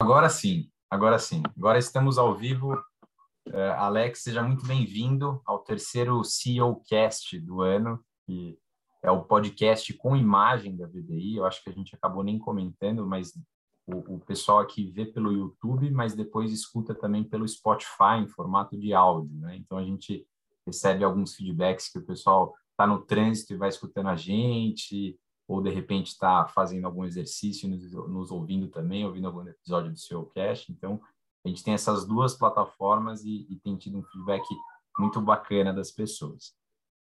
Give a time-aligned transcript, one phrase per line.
[0.00, 1.42] Agora sim, agora sim.
[1.56, 2.72] Agora estamos ao vivo.
[3.48, 8.56] Uh, Alex, seja muito bem-vindo ao terceiro CEO Cast do ano, que
[9.02, 11.38] é o podcast com imagem da VDI.
[11.38, 13.32] Eu acho que a gente acabou nem comentando, mas
[13.88, 18.78] o, o pessoal aqui vê pelo YouTube, mas depois escuta também pelo Spotify em formato
[18.78, 19.56] de áudio, né?
[19.56, 20.24] Então a gente
[20.64, 25.18] recebe alguns feedbacks que o pessoal está no trânsito e vai escutando a gente,
[25.48, 29.98] ou de repente está fazendo algum exercício, nos, nos, ouvindo também, ouvindo algum episódio do
[29.98, 30.70] seu cast.
[30.70, 31.00] Então,
[31.44, 34.44] a gente tem essas duas plataformas e, e tem tido um feedback
[34.98, 36.52] muito bacana das pessoas.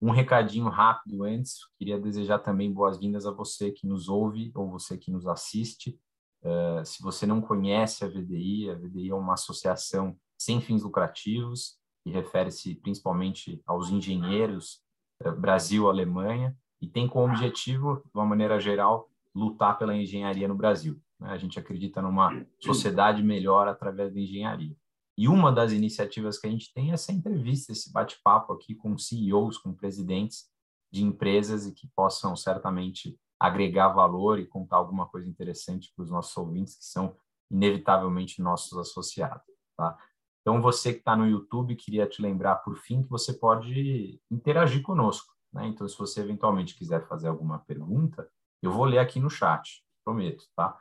[0.01, 4.97] Um recadinho rápido antes, queria desejar também boas-vindas a você que nos ouve ou você
[4.97, 5.99] que nos assiste.
[6.41, 11.77] Uh, se você não conhece a VDI, a VDI é uma associação sem fins lucrativos,
[12.01, 14.81] que refere-se principalmente aos engenheiros
[15.25, 20.99] uh, Brasil-Alemanha, e tem como objetivo, de uma maneira geral, lutar pela engenharia no Brasil.
[21.19, 21.29] Né?
[21.29, 24.75] A gente acredita numa sociedade melhor através da engenharia.
[25.17, 28.97] E uma das iniciativas que a gente tem é essa entrevista, esse bate-papo aqui com
[28.97, 30.45] CEOs, com presidentes
[30.91, 36.09] de empresas e que possam certamente agregar valor e contar alguma coisa interessante para os
[36.09, 37.15] nossos ouvintes, que são
[37.51, 39.43] inevitavelmente nossos associados.
[39.77, 39.97] Tá?
[40.41, 44.81] Então, você que está no YouTube, queria te lembrar, por fim, que você pode interagir
[44.81, 45.33] conosco.
[45.53, 45.67] Né?
[45.67, 48.29] Então, se você eventualmente quiser fazer alguma pergunta,
[48.61, 50.77] eu vou ler aqui no chat, prometo, tá?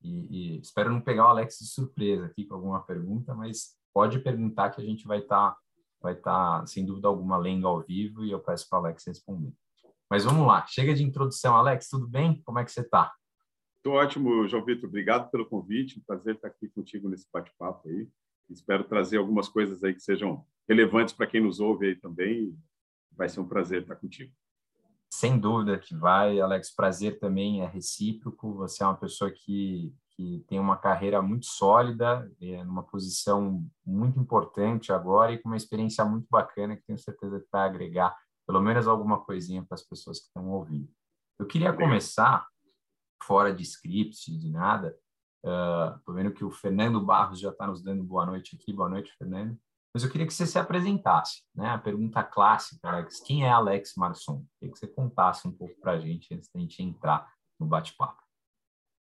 [0.00, 4.18] E, e espero não pegar o Alex de surpresa aqui com alguma pergunta, mas pode
[4.18, 5.58] perguntar que a gente vai estar, tá,
[6.00, 9.52] vai tá, sem dúvida alguma, lendo ao vivo e eu peço para o Alex responder.
[10.10, 11.56] Mas vamos lá, chega de introdução.
[11.56, 12.42] Alex, tudo bem?
[12.42, 13.12] Como é que você está?
[13.76, 14.88] Estou ótimo, João Vitor.
[14.88, 15.98] Obrigado pelo convite.
[15.98, 18.08] Um prazer estar aqui contigo nesse bate-papo aí.
[18.50, 22.56] Espero trazer algumas coisas aí que sejam relevantes para quem nos ouve aí também
[23.16, 24.32] vai ser um prazer estar contigo.
[25.12, 26.74] Sem dúvida que vai, Alex.
[26.74, 28.54] Prazer também é recíproco.
[28.54, 34.18] Você é uma pessoa que, que tem uma carreira muito sólida, é, numa posição muito
[34.18, 38.60] importante agora e com uma experiência muito bacana que tenho certeza que vai agregar pelo
[38.60, 40.88] menos alguma coisinha para as pessoas que estão ouvindo.
[41.38, 42.46] Eu queria começar,
[43.22, 44.96] fora de script, de nada,
[45.42, 48.72] estou uh, vendo que o Fernando Barros já está nos dando boa noite aqui.
[48.72, 49.58] Boa noite, Fernando.
[49.94, 51.68] Mas eu queria que você se apresentasse, né?
[51.68, 54.44] A pergunta clássica, Alex, quem é Alex Marson?
[54.58, 57.30] Queria que você contasse um pouco para a gente antes da gente entrar
[57.60, 58.22] no bate-papo.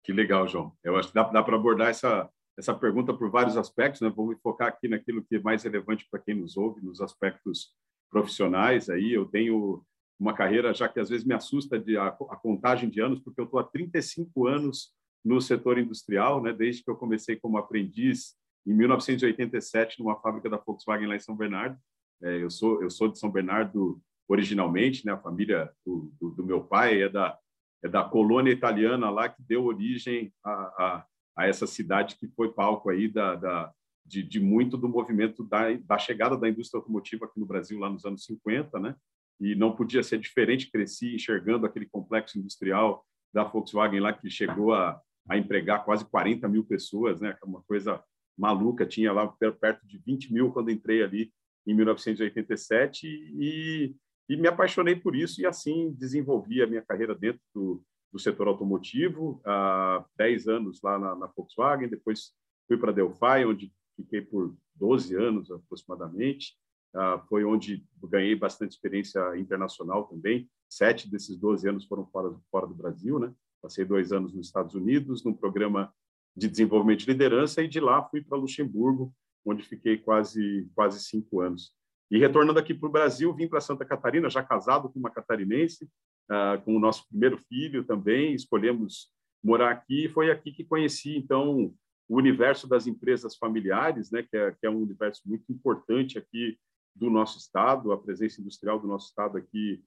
[0.04, 0.76] Que legal, João.
[0.84, 2.28] Eu acho que dá, dá para abordar essa,
[2.58, 4.10] essa pergunta por vários aspectos, né?
[4.10, 7.76] Vou me focar aqui naquilo que é mais relevante para quem nos ouve, nos aspectos
[8.10, 8.90] profissionais.
[8.90, 9.86] Aí eu tenho
[10.20, 13.40] uma carreira já que às vezes me assusta de a, a contagem de anos, porque
[13.40, 14.94] eu estou há 35 anos
[15.24, 16.52] no setor industrial, né?
[16.52, 21.36] Desde que eu comecei como aprendiz em 1987 numa fábrica da Volkswagen lá em São
[21.36, 21.78] Bernardo.
[22.22, 25.12] É, eu sou eu sou de São Bernardo originalmente, né?
[25.12, 27.38] A família do, do, do, meu pai é da
[27.84, 31.06] é da colônia italiana lá que deu origem a, a,
[31.36, 33.74] a essa cidade que foi palco aí da, da
[34.06, 37.90] de, de, muito do movimento da, da chegada da indústria automotiva aqui no Brasil lá
[37.90, 38.96] nos anos 50, né?
[39.40, 40.70] E não podia ser diferente.
[40.70, 46.48] Cresci enxergando aquele complexo industrial da Volkswagen lá que chegou a, a empregar quase 40
[46.48, 47.36] mil pessoas, né?
[47.42, 48.04] É uma coisa
[48.38, 51.32] maluca, tinha lá perto de 20 mil quando entrei ali
[51.66, 53.96] em 1987 e,
[54.30, 58.48] e me apaixonei por isso e assim desenvolvi a minha carreira dentro do, do setor
[58.48, 62.32] automotivo, há 10 anos lá na, na Volkswagen, depois
[62.68, 66.56] fui para Delphi, onde fiquei por 12 anos aproximadamente,
[66.96, 72.68] uh, foi onde ganhei bastante experiência internacional também, sete desses 12 anos foram fora, fora
[72.68, 73.34] do Brasil, né?
[73.62, 75.94] Passei dois anos nos Estados Unidos, num programa
[76.36, 79.14] de desenvolvimento de liderança e de lá fui para Luxemburgo,
[79.46, 81.74] onde fiquei quase quase cinco anos.
[82.12, 85.86] E retornando aqui para o Brasil, vim para Santa Catarina, já casado com uma catarinense,
[86.30, 89.10] uh, com o nosso primeiro filho também, escolhemos
[89.42, 90.06] morar aqui.
[90.06, 91.74] E foi aqui que conheci, então,
[92.10, 96.60] o universo das empresas familiares, né, que é, que é um universo muito importante aqui
[96.94, 97.94] do nosso estado.
[97.94, 99.82] A presença industrial do nosso estado aqui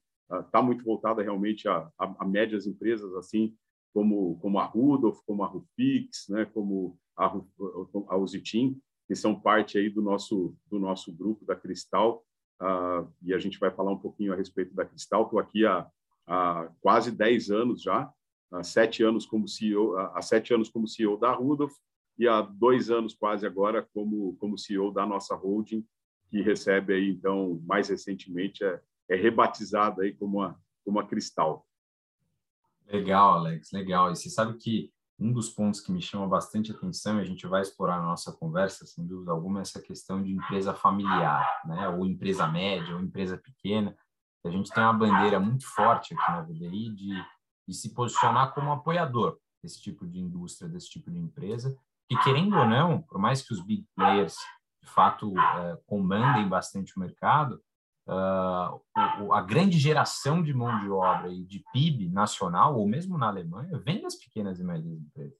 [0.45, 3.55] está uh, muito voltada realmente a, a, a médias empresas, assim,
[3.95, 8.17] como, como a Rudolf, como a Rufix, né, como a, a
[9.07, 12.21] que são parte aí do nosso, do nosso grupo da Cristal,
[12.61, 15.23] uh, e a gente vai falar um pouquinho a respeito da Cristal.
[15.23, 15.87] Estou aqui há,
[16.27, 18.11] há, quase 10 anos já,
[18.51, 21.73] há sete anos como CEO, há sete anos como CEO da Rudolf
[22.19, 25.85] e há dois anos quase agora como, como CEO da nossa holding,
[26.29, 30.53] que recebe aí, então, mais recentemente, é, é rebatizada aí como a,
[30.83, 31.65] como a Cristal.
[32.87, 34.11] Legal, Alex, legal.
[34.11, 37.47] E você sabe que um dos pontos que me chama bastante atenção, e a gente
[37.47, 41.87] vai explorar na nossa conversa, sem dúvida alguma, é essa questão de empresa familiar, né?
[41.89, 43.95] ou empresa média, ou empresa pequena.
[44.45, 47.25] A gente tem uma bandeira muito forte aqui na VDI de,
[47.67, 51.75] de se posicionar como apoiador desse tipo de indústria, desse tipo de empresa,
[52.07, 54.35] que querendo ou não, por mais que os big players
[54.83, 57.59] de fato uh, comandem bastante o mercado,
[58.07, 63.27] uh, a grande geração de mão de obra e de PIB nacional, ou mesmo na
[63.27, 65.37] Alemanha, vem das pequenas e médias empresas.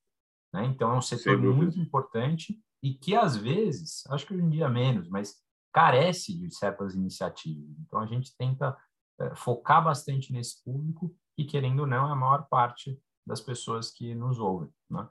[0.53, 0.65] Né?
[0.65, 4.69] Então, é um setor muito importante e que, às vezes, acho que hoje em dia
[4.69, 5.35] menos, mas
[5.73, 7.75] carece de certas iniciativas.
[7.79, 8.77] Então, a gente tenta
[9.19, 13.91] uh, focar bastante nesse público e, querendo ou não, é a maior parte das pessoas
[13.91, 14.69] que nos ouvem.
[14.89, 15.07] Né?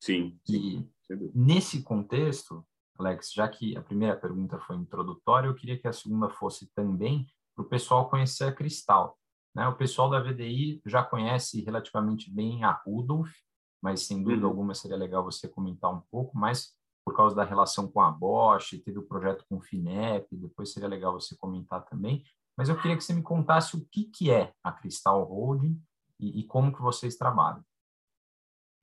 [0.00, 0.38] Sim.
[0.44, 0.90] sim.
[1.10, 2.66] E, nesse contexto,
[3.02, 7.26] Alex, já que a primeira pergunta foi introdutória, eu queria que a segunda fosse também
[7.54, 9.18] para o pessoal conhecer a Cristal.
[9.54, 9.66] Né?
[9.68, 13.30] O pessoal da VDI já conhece relativamente bem a Rudolf,
[13.82, 14.50] mas sem dúvida uhum.
[14.50, 16.72] alguma seria legal você comentar um pouco mais
[17.04, 20.88] por causa da relação com a Bosch, teve o projeto com o Finep, depois seria
[20.88, 22.24] legal você comentar também.
[22.56, 25.82] Mas eu queria que você me contasse o que, que é a Cristal Holding
[26.20, 27.64] e, e como que vocês trabalham.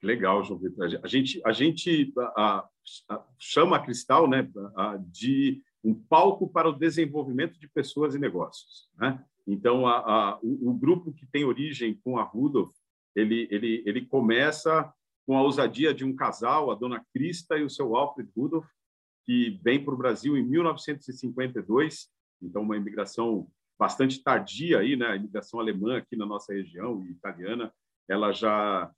[0.01, 0.86] Legal, João Vitor.
[1.04, 2.68] A gente, a gente a,
[3.10, 8.19] a, chama a Cristal né, a, de um palco para o desenvolvimento de pessoas e
[8.19, 8.90] negócios.
[8.98, 9.24] Né?
[9.48, 9.84] Então,
[10.42, 12.72] o, o, grupo que tem origem com a Rudolf,
[13.16, 14.92] ele, ele, ele começa
[15.25, 18.68] com a ousadia de um casal, a dona Crista e o seu Alfred Rudolf,
[19.25, 22.10] que vem para o Brasil em 1952,
[22.42, 23.48] então uma imigração
[23.78, 25.07] bastante tardia aí, né?
[25.07, 27.72] A imigração alemã aqui na nossa região e italiana,
[28.07, 28.92] ela já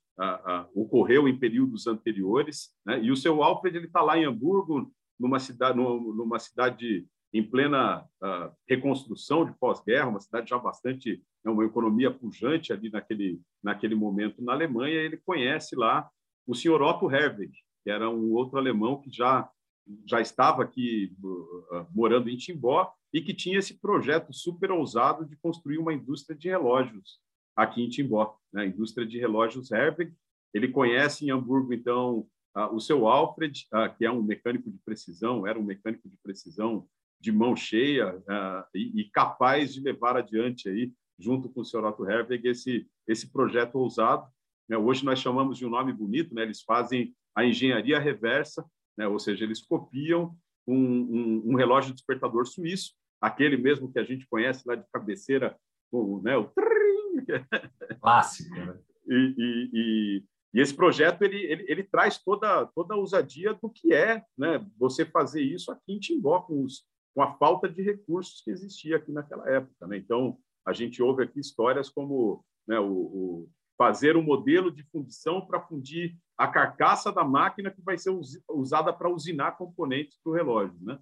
[0.74, 3.02] ocorreu em períodos anteriores, né?
[3.02, 8.04] e o seu Alfred ele está lá em Hamburgo, numa cidade, numa cidade em plena
[8.22, 13.94] uh, reconstrução de pós-guerra, uma cidade já bastante, né, uma economia pujante ali naquele naquele
[13.94, 14.96] momento na Alemanha.
[14.96, 16.10] Ele conhece lá
[16.46, 19.48] o senhor Otto Herweg, que era um outro alemão que já
[20.06, 25.36] já estava aqui uh, morando em Timbó e que tinha esse projeto super ousado de
[25.36, 27.18] construir uma indústria de relógios
[27.56, 28.66] aqui em Timbó, né?
[28.66, 30.12] indústria de relógios Herweg.
[30.54, 32.26] Ele conhece em Hamburgo, então,
[32.72, 33.66] o seu Alfred,
[33.96, 36.86] que é um mecânico de precisão, era um mecânico de precisão
[37.18, 38.20] de mão cheia
[38.74, 43.76] e, capaz de levar adiante aí, junto com o senhor Otto Herweg, esse, esse projeto
[43.76, 44.28] ousado.
[44.68, 44.76] Né?
[44.76, 46.42] Hoje nós chamamos de um nome bonito, né?
[46.42, 48.64] eles fazem a engenharia reversa,
[48.98, 49.06] né?
[49.06, 54.26] ou seja, eles copiam um, um, um relógio despertador suíço, aquele mesmo que a gente
[54.26, 55.56] conhece lá de cabeceira,
[55.92, 56.36] o, né?
[56.36, 56.44] o
[58.00, 58.78] Clássico, né?
[59.06, 60.24] E, e, e,
[60.54, 64.64] e, esse projeto ele, ele, ele, traz toda, toda a ousadia do que é né,
[64.78, 68.96] você fazer isso aqui em Timbó, com, os, com a falta de recursos que existia
[68.96, 69.86] aqui naquela época.
[69.86, 69.96] Né?
[69.96, 75.44] Então, a gente ouve aqui histórias como né, o, o fazer um modelo de fundição
[75.44, 78.16] para fundir a carcaça da máquina que vai ser
[78.48, 80.78] usada para usinar componentes para o relógio.
[80.80, 80.98] Né?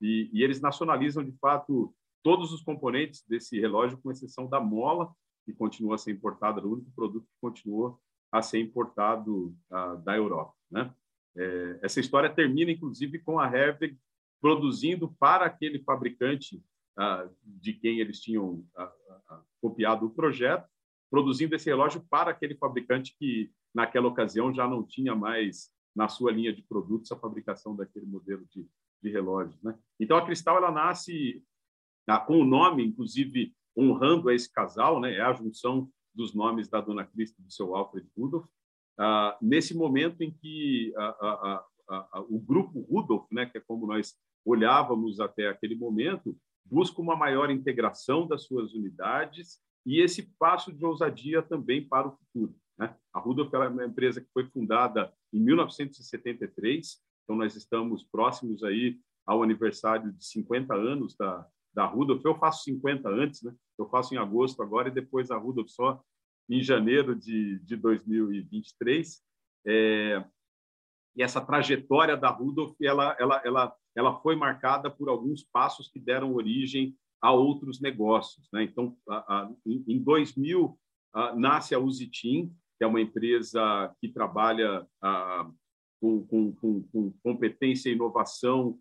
[0.00, 5.12] E, e, eles nacionalizam, de fato, todos os componentes desse relógio, com exceção da mola,
[5.44, 8.00] que continua a ser importada, o único produto que continuou
[8.32, 10.54] a ser importado uh, da Europa.
[10.70, 10.92] Né?
[11.36, 13.96] É, essa história termina, inclusive, com a Herweg
[14.40, 16.62] produzindo para aquele fabricante
[16.98, 20.68] uh, de quem eles tinham uh, copiado o projeto,
[21.10, 26.32] produzindo esse relógio para aquele fabricante que, naquela ocasião, já não tinha mais na sua
[26.32, 28.68] linha de produtos a fabricação daquele modelo de,
[29.02, 29.56] de relógio.
[29.62, 29.78] Né?
[29.98, 31.42] Então, a Cristal ela nasce
[32.26, 35.14] com o nome, inclusive, honrando a esse casal, né?
[35.14, 38.46] é a junção dos nomes da Dona Cristo e do seu Alfred Rudolph,
[38.98, 40.92] ah, nesse momento em que
[42.28, 44.14] o grupo Rudolph, né, que é como nós
[44.44, 50.84] olhávamos até aquele momento, busca uma maior integração das suas unidades e esse passo de
[50.84, 52.54] ousadia também para o futuro.
[52.78, 52.94] Né?
[53.12, 58.98] A Rudolph é uma empresa que foi fundada em 1973, então nós estamos próximos aí
[59.26, 62.24] ao aniversário de 50 anos da, da Rudolf.
[62.24, 63.54] Eu faço 50 antes, né?
[63.78, 66.00] Eu faço em agosto agora e depois a Rudolf só
[66.48, 69.22] em janeiro de, de 2023.
[69.66, 70.24] É,
[71.16, 75.98] e essa trajetória da Rudolf, ela, ela, ela, ela foi marcada por alguns passos que
[75.98, 78.48] deram origem a outros negócios.
[78.52, 78.64] Né?
[78.64, 80.78] Então, a, a, em 2000,
[81.14, 84.86] a, nasce a Usitim, que é uma empresa que trabalha
[86.00, 88.78] com, com, com, com competência e inovação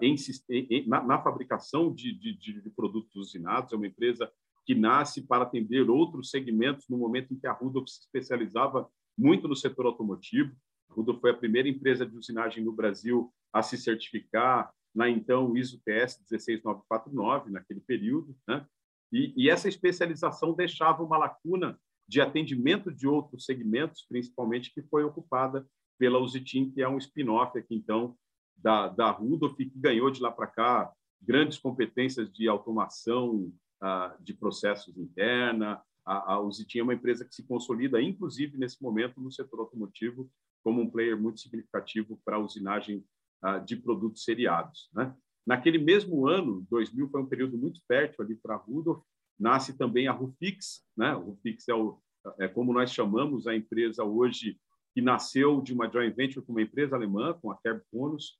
[0.00, 0.16] em,
[0.50, 3.72] em, na, na, fabricação de, de, de, produtos usinados.
[3.72, 4.30] É uma empresa
[4.64, 9.46] que nasce para atender outros segmentos no momento em que a Rudolf se especializava muito
[9.46, 10.54] no setor automotivo.
[10.90, 15.56] A Rudolf foi a primeira empresa de usinagem no Brasil a se certificar na então
[15.56, 18.34] ISO TS 16949, naquele período.
[18.48, 18.66] Né?
[19.12, 21.78] E, e essa especialização deixava uma lacuna
[22.08, 25.66] de atendimento de outros segmentos, principalmente que foi ocupada
[25.98, 28.16] pela Usitim, que é um spin-off aqui, então,
[28.56, 34.32] da, da Rudolf, que ganhou de lá para cá grandes competências de automação ah, de
[34.32, 35.82] processos interna.
[36.04, 40.30] A, a Uzi tinha uma empresa que se consolida, inclusive nesse momento, no setor automotivo,
[40.62, 43.04] como um player muito significativo para a usinagem
[43.44, 44.88] uh, de produtos seriados.
[44.94, 45.14] Né?
[45.46, 49.02] Naquele mesmo ano, 2000 foi um período muito fértil ali para a Rudolf,
[49.38, 51.12] nasce também a Rufix, né?
[51.12, 52.00] Rufix é, o,
[52.40, 54.58] é como nós chamamos a empresa hoje
[54.94, 58.38] que nasceu de uma joint venture com uma empresa alemã, com a Kerb Konus,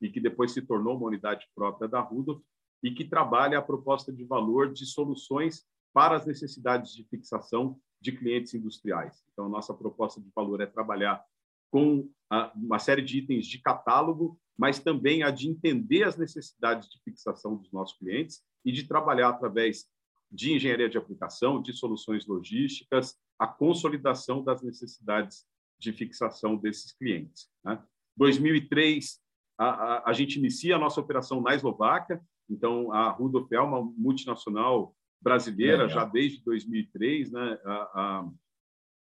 [0.00, 2.42] e que depois se tornou uma unidade própria da Rudolf,
[2.82, 8.12] e que trabalha a proposta de valor de soluções para as necessidades de fixação de
[8.12, 9.24] clientes industriais.
[9.32, 11.24] Então, nossa proposta de valor é trabalhar
[11.70, 12.08] com
[12.54, 17.56] uma série de itens de catálogo, mas também a de entender as necessidades de fixação
[17.56, 19.86] dos nossos clientes e de trabalhar através
[20.30, 25.46] de engenharia de aplicação, de soluções logísticas, a consolidação das necessidades
[25.78, 27.48] de fixação desses clientes.
[27.64, 27.82] Né?
[28.16, 29.20] 2003,
[29.58, 33.82] a, a, a, gente inicia a nossa operação na Eslováquia, então a Rudolf é uma
[33.82, 37.58] multinacional brasileira já desde 2003, né?
[37.64, 38.28] A,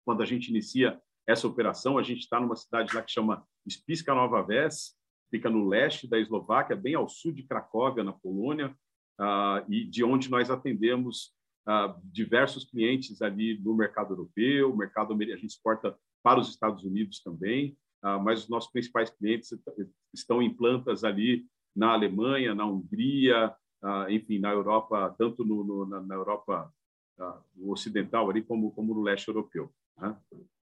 [0.04, 4.14] quando a gente inicia essa operação, a gente está numa cidade lá que chama Spiska
[4.14, 4.94] Nova Ves,
[5.30, 8.76] fica no leste da Eslováquia, bem ao sul de Cracóvia, na Polônia,
[9.68, 11.32] e de onde nós atendemos
[12.04, 17.76] diversos clientes ali no mercado europeu, mercado a gente exporta para os Estados Unidos também,
[18.22, 19.50] mas os nossos principais clientes
[20.14, 21.44] estão em plantas ali
[21.74, 23.54] na Alemanha, na Hungria,
[24.08, 26.72] enfim, na Europa, tanto no, no, na, Europa
[27.66, 29.70] ocidental ali como como no leste europeu.
[29.98, 30.16] Né?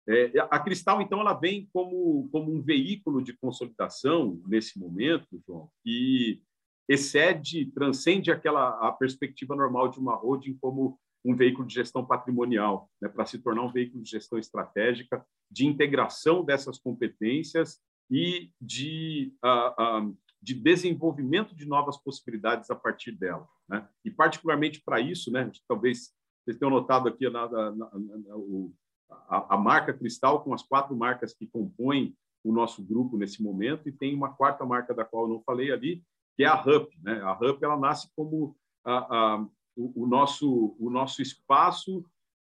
[0.08, 5.68] É, a Cristal, então, ela vem como, como um veículo de consolidação nesse momento, João,
[5.82, 6.40] que
[6.88, 12.88] excede, transcende aquela a perspectiva normal de uma holding como um veículo de gestão patrimonial,
[13.02, 19.32] né, para se tornar um veículo de gestão estratégica, de integração dessas competências e de,
[19.44, 23.48] uh, de desenvolvimento de novas possibilidades a partir dela.
[23.68, 23.86] Né?
[24.04, 28.72] E, particularmente para isso, né, talvez vocês tenham notado aqui na, na, na, o,
[29.28, 33.88] a, a, marca Cristal, com as quatro marcas que compõem o nosso grupo nesse momento,
[33.88, 36.04] e tem uma quarta marca da qual eu não falei ali,
[36.36, 36.96] que é a HUP.
[37.02, 37.20] Né?
[37.22, 39.46] A HUP ela nasce como a, a,
[39.76, 42.04] o, o, nosso, o nosso espaço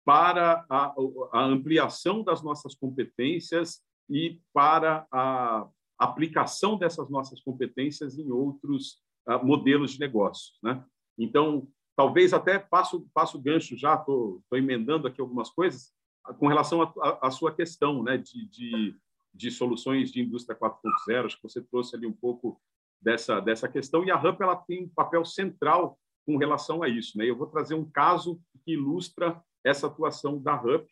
[0.04, 0.94] para a,
[1.32, 5.66] a ampliação das nossas competências e para a
[5.98, 10.54] aplicação dessas nossas competências em outros uh, modelos de negócio.
[10.62, 10.82] Né?
[11.18, 15.92] Então, talvez até passo, passo gancho já, estou emendando aqui algumas coisas,
[16.38, 16.82] com relação
[17.20, 18.96] à sua questão né, de, de,
[19.34, 22.60] de, soluções de indústria 4.0, acho que você trouxe ali um pouco
[23.00, 27.16] dessa, dessa questão, e a RAMP ela tem um papel central com relação a isso.
[27.16, 27.28] Né?
[27.28, 30.86] Eu vou trazer um caso que ilustra essa atuação da RAMP,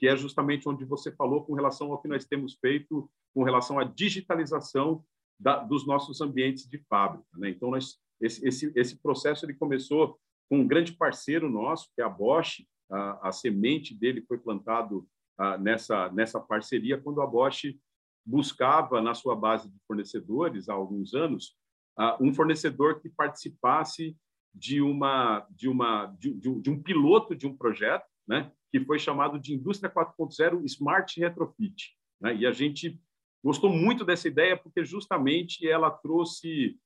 [0.00, 3.78] que é justamente onde você falou com relação ao que nós temos feito com relação
[3.78, 5.04] à digitalização
[5.38, 7.28] da, dos nossos ambientes de fábrica.
[7.36, 7.50] Né?
[7.50, 12.04] Então, nós, esse, esse, esse processo ele começou com um grande parceiro nosso, que é
[12.04, 15.06] a Bosch, a, a semente dele foi plantado
[15.58, 17.74] nessa nessa parceria quando a Bosch
[18.26, 21.56] buscava na sua base de fornecedores há alguns anos
[22.20, 24.14] um fornecedor que participasse
[24.54, 29.40] de uma de uma de, de um piloto de um projeto, né, que foi chamado
[29.40, 32.32] de Indústria 4.0 Smart Retrofit, né?
[32.36, 32.96] E a gente
[33.42, 36.78] gostou muito dessa ideia porque justamente ela trouxe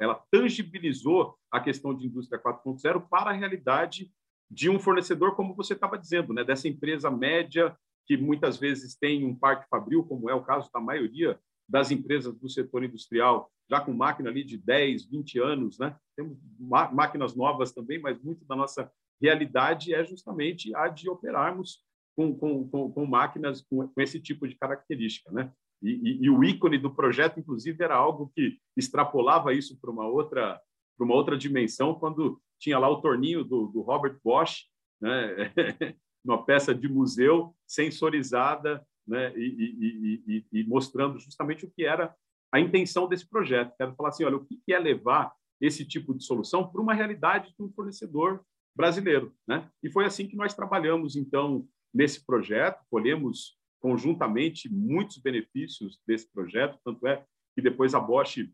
[0.00, 4.10] ela tangibilizou a questão de indústria 4.0 para a realidade
[4.50, 6.42] de um fornecedor, como você estava dizendo, né?
[6.42, 10.80] dessa empresa média que muitas vezes tem um parque fabril, como é o caso da
[10.80, 15.94] maioria das empresas do setor industrial, já com máquina ali de 10, 20 anos, né?
[16.16, 18.90] Temos máquinas novas também, mas muito da nossa
[19.24, 21.82] realidade é justamente a de operarmos
[22.16, 25.50] com, com, com, com máquinas com, com, esse tipo de característica, né?
[25.82, 30.06] E, e, e, o ícone do projeto, inclusive, era algo que extrapolava isso para uma
[30.06, 30.60] outra
[30.96, 34.66] para uma outra dimensão quando tinha lá o torninho do, do Robert Bosch,
[35.00, 35.52] né?
[36.24, 39.32] uma peça de museu sensorizada né?
[39.36, 42.14] E, e, mostrando justamente o que era
[42.52, 43.74] a intenção desse projeto.
[43.76, 47.54] Quero falar assim, olha, o que é levar esse tipo de solução para uma realidade
[47.56, 49.70] de um fornecedor brasileiro, né?
[49.82, 56.78] E foi assim que nós trabalhamos então nesse projeto, colhemos conjuntamente muitos benefícios desse projeto,
[56.84, 58.50] tanto é que depois a Bosch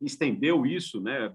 [0.00, 1.32] estendeu isso, né,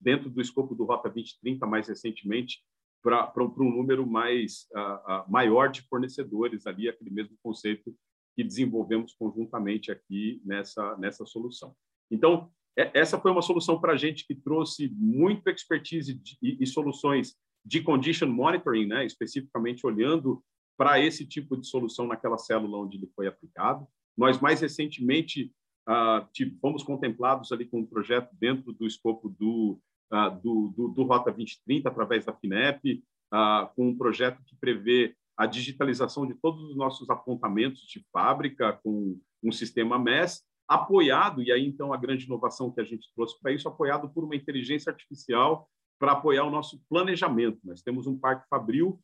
[0.00, 2.62] dentro do escopo do Rota 2030, mais recentemente,
[3.02, 7.96] para um número mais uh, maior de fornecedores ali, aquele mesmo conceito
[8.36, 11.74] que desenvolvemos conjuntamente aqui nessa, nessa solução.
[12.10, 16.66] Então, essa foi uma solução para a gente que trouxe muito expertise de, e, e,
[16.66, 17.34] soluções
[17.64, 20.42] de condition monitoring, né, especificamente olhando
[20.78, 23.86] para esse tipo de solução naquela célula onde ele foi aplicado.
[24.16, 25.52] Nós, mais recentemente,
[25.88, 26.26] uh,
[26.60, 29.78] fomos contemplados ali com um projeto dentro do escopo do
[30.42, 33.02] do, do, do, Rota 2030 através da FINEP,
[33.76, 39.18] com um projeto que prevê a digitalização de todos os nossos apontamentos de fábrica com
[39.42, 43.52] um sistema MES, apoiado, e aí então a grande inovação que a gente trouxe para
[43.52, 47.58] isso, apoiado por uma inteligência artificial para apoiar o nosso planejamento.
[47.64, 49.00] Nós temos um parque fabril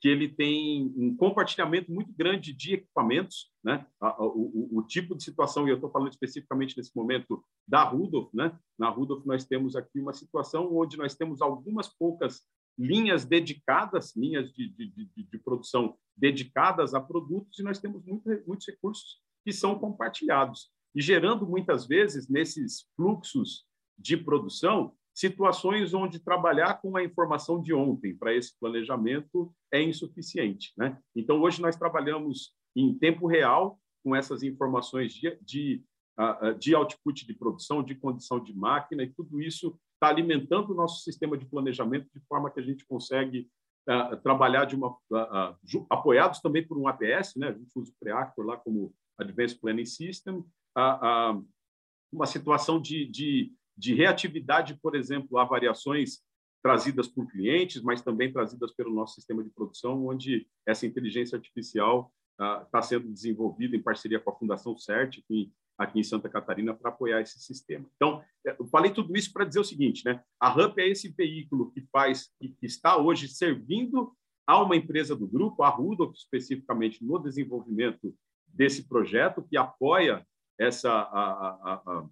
[0.00, 3.84] que ele tem um compartilhamento muito grande de equipamentos, né?
[4.00, 8.32] O, o, o tipo de situação, e eu estou falando especificamente nesse momento da Rudolf,
[8.32, 8.56] né?
[8.78, 12.42] Na Rudolf nós temos aqui uma situação onde nós temos algumas poucas
[12.78, 18.24] linhas dedicadas, linhas de, de, de, de produção dedicadas a produtos, e nós temos muito,
[18.46, 23.66] muitos recursos que são compartilhados e gerando muitas vezes nesses fluxos
[23.98, 30.72] de produção situações onde trabalhar com a informação de ontem para esse planejamento é insuficiente,
[30.78, 30.96] né?
[31.16, 35.82] Então hoje nós trabalhamos em tempo real com essas informações de, de,
[36.60, 41.02] de output de produção, de condição de máquina e tudo isso está alimentando o nosso
[41.02, 43.48] sistema de planejamento de forma que a gente consegue
[43.88, 44.96] uh, trabalhar de uma
[45.90, 47.48] apoiados também por um APS, né?
[47.48, 50.44] A gente usa o Preactor lá como Advanced Planning System,
[52.12, 56.20] uma situação de, de, de reatividade, por exemplo, a variações
[56.62, 62.12] trazidas por clientes, mas também trazidas pelo nosso sistema de produção, onde essa inteligência artificial
[62.64, 65.20] está sendo desenvolvida em parceria com a Fundação CERT,
[65.78, 67.88] aqui em Santa Catarina para apoiar esse sistema.
[67.94, 70.22] Então, eu falei tudo isso para dizer o seguinte, né?
[70.40, 74.12] A RUP é esse veículo que faz, que está hoje servindo
[74.44, 78.12] a uma empresa do grupo, a Rudolf especificamente no desenvolvimento
[78.46, 80.26] desse projeto que apoia
[80.58, 82.04] essa a, a,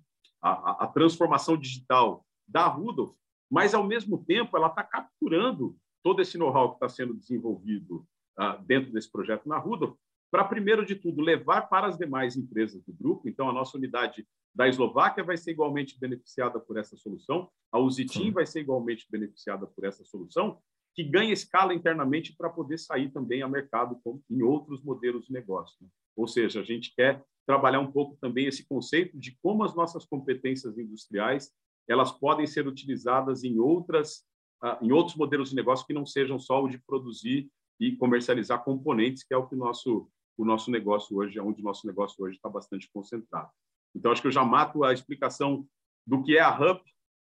[0.42, 3.14] a, a transformação digital da Rudolf,
[3.50, 8.06] mas ao mesmo tempo ela está capturando todo esse know-how que está sendo desenvolvido
[8.38, 9.96] uh, dentro desse projeto na Rudolf
[10.30, 13.28] para, primeiro de tudo, levar para as demais empresas do grupo.
[13.28, 18.30] Então, a nossa unidade da Eslováquia vai ser igualmente beneficiada por essa solução, a Usitim
[18.30, 20.58] vai ser igualmente beneficiada por essa solução,
[20.94, 24.00] que ganha escala internamente para poder sair também a mercado
[24.30, 25.76] em outros modelos de negócio.
[25.80, 25.88] Né?
[26.16, 30.04] Ou seja, a gente quer trabalhar um pouco também esse conceito de como as nossas
[30.04, 31.52] competências industriais
[31.88, 34.24] elas podem ser utilizadas em outras
[34.62, 38.64] uh, em outros modelos de negócio que não sejam só o de produzir e comercializar
[38.64, 41.86] componentes, que é o que o nosso o nosso negócio hoje, é onde o nosso
[41.86, 43.50] negócio hoje está bastante concentrado.
[43.94, 45.66] Então, acho que eu já mato a explicação
[46.06, 46.82] do que é a HUP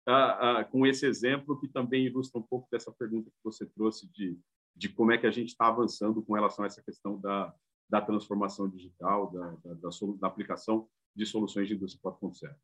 [0.09, 4.11] uh, uh, com esse exemplo, que também ilustra um pouco dessa pergunta que você trouxe
[4.12, 4.37] de,
[4.74, 7.55] de como é que a gente está avançando com relação a essa questão da,
[7.88, 9.88] da transformação digital, da, da, da,
[10.20, 12.55] da aplicação de soluções de indústria 4.0.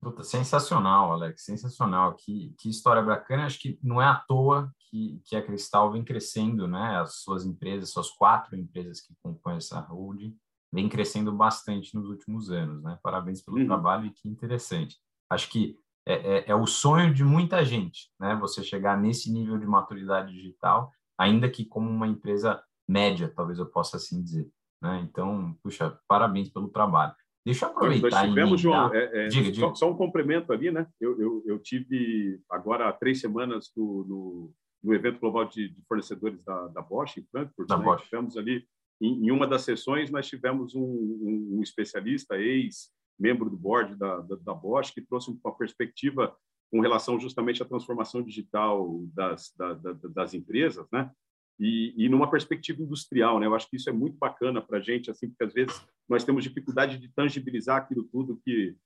[0.00, 2.14] Puta, sensacional, Alex, sensacional.
[2.14, 3.46] Que, que história bacana.
[3.46, 7.00] Acho que não é à toa que, que a Cristal vem crescendo, né?
[7.00, 10.36] As suas empresas, suas quatro empresas que compõem essa holding,
[10.72, 12.98] vem crescendo bastante nos últimos anos, né?
[13.02, 13.66] Parabéns pelo uhum.
[13.66, 14.96] trabalho e que interessante.
[15.30, 18.36] Acho que é, é, é, o sonho de muita gente, né?
[18.36, 23.66] Você chegar nesse nível de maturidade digital, ainda que como uma empresa média, talvez eu
[23.66, 24.48] possa assim dizer.
[24.82, 25.06] Né?
[25.08, 27.14] Então, puxa, parabéns pelo trabalho.
[27.46, 28.10] Deixa eu aproveitar.
[28.10, 29.68] Nós tivemos, João, é, é, diga, diga.
[29.68, 30.88] Só, só, um complemento ali, né?
[31.00, 35.82] Eu, eu, eu tive agora há três semanas no, no, no evento global de, de,
[35.86, 37.68] fornecedores da, da Bosch, em Frankfurt.
[37.68, 37.84] Da né?
[37.84, 38.02] Bosch.
[38.02, 38.66] Tivemos ali,
[39.00, 44.22] em, em, uma das sessões, nós tivemos um, um, um especialista, ex-membro do board da,
[44.22, 46.36] da, da, Bosch, que trouxe uma perspectiva
[46.68, 49.72] com relação justamente à transformação digital das, da,
[50.12, 51.12] das empresas, né?
[51.58, 53.46] E, e numa perspectiva industrial, né?
[53.46, 56.24] Eu acho que isso é muito bacana para a gente, assim, porque às vezes nós
[56.24, 58.76] temos dificuldade de tangibilizar aquilo tudo que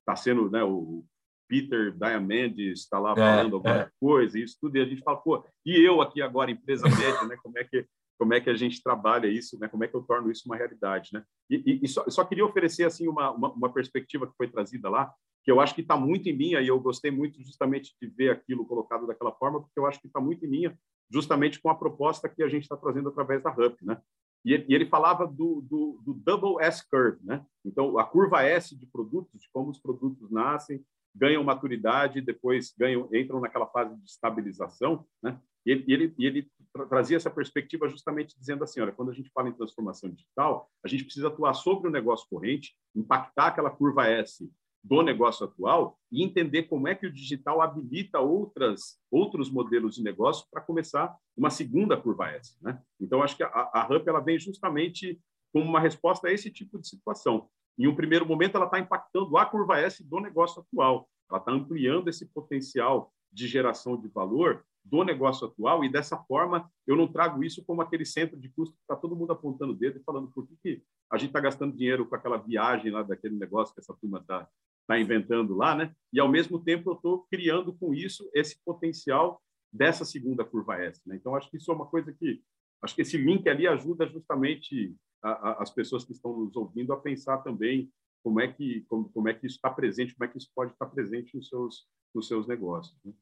[0.00, 0.64] está sendo, né?
[0.64, 1.04] O
[1.48, 3.90] Peter Diamandis está lá é, falando alguma é.
[4.00, 7.36] coisa, isso tudo, e a gente fala, pô, e eu aqui agora, empresa média, né?
[7.42, 7.86] Como é que
[8.18, 9.66] como é que a gente trabalha isso, né?
[9.66, 11.24] Como é que eu torno isso uma realidade, né?
[11.50, 14.88] E, e, e só, só, queria oferecer assim uma, uma, uma, perspectiva que foi trazida
[14.88, 15.12] lá,
[15.42, 18.30] que eu acho que está muito em linha e eu gostei muito justamente de ver
[18.30, 20.78] aquilo colocado daquela forma, porque eu acho que está muito em linha
[21.12, 24.00] justamente com a proposta que a gente está trazendo através da HUP, né?
[24.44, 27.46] E ele, falava do, do, do, double S curve, né?
[27.64, 33.08] Então, a curva S de produtos, de como os produtos nascem, ganham maturidade, depois ganham,
[33.14, 35.38] entram naquela fase de estabilização, né?
[35.64, 36.50] E ele, ele, ele
[36.88, 40.88] trazia essa perspectiva justamente dizendo assim, olha, quando a gente fala em transformação digital, a
[40.88, 44.50] gente precisa atuar sobre o negócio corrente, impactar aquela curva S
[44.82, 50.02] do negócio atual e entender como é que o digital habilita outras outros modelos de
[50.02, 52.82] negócio para começar uma segunda curva S, né?
[53.00, 55.20] Então acho que a, a Hub ela vem justamente
[55.52, 57.48] como uma resposta a esse tipo de situação.
[57.78, 61.52] Em um primeiro momento ela está impactando a curva S do negócio atual, ela está
[61.52, 67.06] ampliando esse potencial de geração de valor do negócio atual e dessa forma eu não
[67.06, 70.02] trago isso como aquele centro de custo que está todo mundo apontando o dedo e
[70.02, 73.72] falando por que, que a gente está gastando dinheiro com aquela viagem lá daquele negócio
[73.74, 74.48] que essa turma está
[74.82, 75.94] está inventando lá, né?
[76.12, 79.40] E ao mesmo tempo eu estou criando com isso esse potencial
[79.72, 81.16] dessa segunda curva S, né?
[81.16, 82.42] Então acho que isso é uma coisa que
[82.82, 86.92] acho que esse link ali ajuda justamente a, a, as pessoas que estão nos ouvindo
[86.92, 87.90] a pensar também
[88.22, 90.72] como é que como, como é que isso está presente, como é que isso pode
[90.72, 92.96] estar presente nos seus nos seus negócios.
[93.04, 93.12] Né?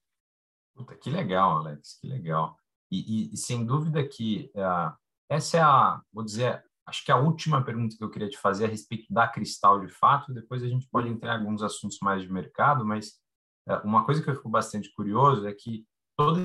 [0.74, 2.56] Puta, que legal, Alex, que legal.
[2.90, 4.96] E, e, e sem dúvida que uh,
[5.28, 8.64] essa é a, vou dizer, acho que a última pergunta que eu queria te fazer
[8.64, 10.34] a respeito da Cristal de fato.
[10.34, 13.20] Depois a gente pode entrar em alguns assuntos mais de mercado, mas
[13.68, 16.40] uh, uma coisa que eu fico bastante curioso é que toda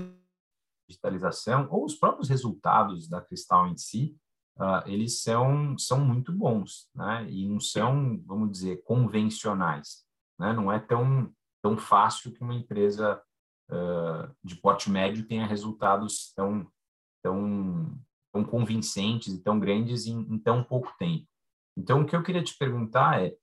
[0.87, 4.15] digitalização ou os próprios resultados da Cristal em si
[4.59, 7.27] uh, eles são, são muito bons, né?
[7.29, 10.05] E não são, vamos dizer, convencionais,
[10.39, 10.53] né?
[10.53, 13.19] Não é tão, tão fácil que uma empresa
[13.71, 16.71] uh, de porte médio tenha resultados tão,
[17.23, 17.99] tão
[18.43, 21.25] convincentes e tão grandes em, em tão pouco tempo.
[21.77, 23.35] Então, o que eu queria te perguntar é,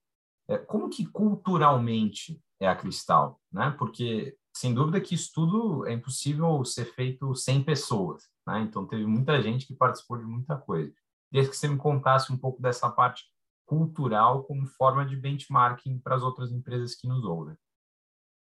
[0.48, 3.74] é como que culturalmente é a Cristal, né?
[3.78, 8.60] Porque sem dúvida que isso tudo é impossível ser feito sem pessoas, né?
[8.60, 10.92] Então teve muita gente que participou de muita coisa.
[11.30, 13.24] Queria que você me contasse um pouco dessa parte
[13.66, 17.56] cultural como forma de benchmarking para as outras empresas que nos ouvem.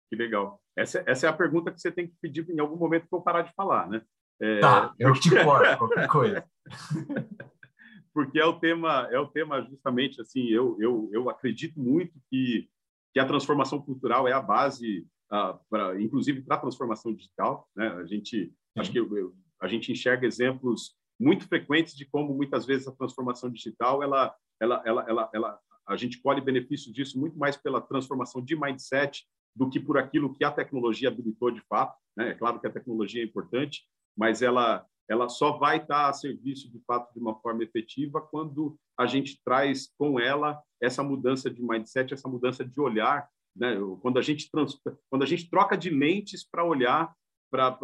[0.10, 0.62] Que legal.
[0.76, 3.24] Essa, essa é a pergunta que você tem que pedir em algum momento para eu
[3.24, 4.06] parar de falar, né?
[4.42, 4.60] É...
[4.60, 6.46] Tá, eu te corto qualquer coisa.
[8.14, 10.48] Porque é o tema, é o tema justamente assim.
[10.50, 12.70] Eu, eu, eu acredito muito que
[13.14, 17.70] que a transformação cultural é a base, uh, pra, inclusive para a transformação digital.
[17.76, 17.88] Né?
[17.90, 22.66] A gente acho que eu, eu, a gente enxerga exemplos muito frequentes de como muitas
[22.66, 27.38] vezes a transformação digital ela ela ela ela, ela a gente colhe benefícios disso muito
[27.38, 29.24] mais pela transformação de mindset
[29.56, 32.30] do que por aquilo que a tecnologia habilitou de fato né?
[32.30, 33.84] é claro que a tecnologia é importante
[34.18, 38.78] mas ela ela só vai estar a serviço de fato de uma forma efetiva quando
[38.98, 43.76] a gente traz com ela essa mudança de mindset essa mudança de olhar né?
[44.02, 44.80] quando a gente trans...
[45.10, 47.14] quando a gente troca de lentes para olhar
[47.52, 47.78] para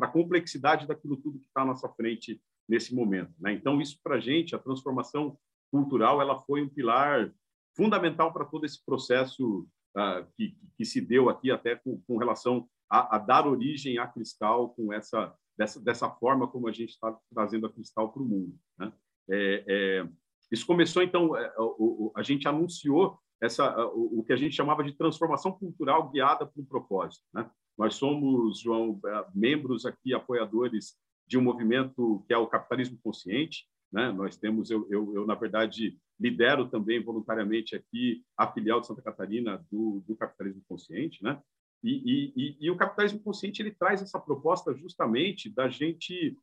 [0.00, 3.34] a complexidade daquilo tudo que está à nossa frente nesse momento.
[3.38, 3.52] Né?
[3.52, 5.36] Então, isso para a gente, a transformação
[5.70, 7.30] cultural, ela foi um pilar
[7.76, 12.66] fundamental para todo esse processo uh, que, que, se deu aqui até com, com relação
[12.90, 17.14] a, a, dar origem à Cristal com essa dessa, dessa forma como a gente está
[17.32, 18.58] trazendo a Cristal para o mundo.
[18.78, 18.92] Né?
[19.30, 20.08] É, é,
[20.50, 24.82] isso começou então, é, o, a gente anunciou essa o, o, que a gente chamava
[24.82, 27.24] de transformação cultural guiada por um propósito.
[27.32, 27.48] Né?
[27.76, 30.94] Nós somos, João, é, membros aqui, apoiadores
[31.26, 33.66] de um movimento que é o capitalismo consciente.
[33.92, 34.10] Né?
[34.12, 39.02] Nós temos, eu, eu, eu, na verdade, lidero também voluntariamente aqui a filial de Santa
[39.02, 41.22] Catarina do, do capitalismo consciente.
[41.22, 41.40] Né?
[41.82, 46.36] E, e, e, o capitalismo consciente ele traz essa proposta justamente da gente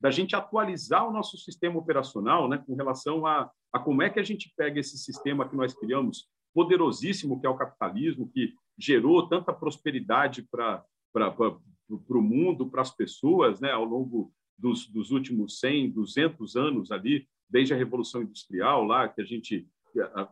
[0.00, 4.20] da gente atualizar o nosso sistema operacional, né, com relação a, a como é que
[4.20, 9.28] a gente pega esse sistema que nós criamos poderosíssimo que é o capitalismo, que gerou
[9.28, 10.84] tanta prosperidade para
[11.88, 17.26] o mundo, para as pessoas, né, ao longo dos, dos últimos 100, 200 anos ali,
[17.50, 19.66] desde a Revolução Industrial, lá que a gente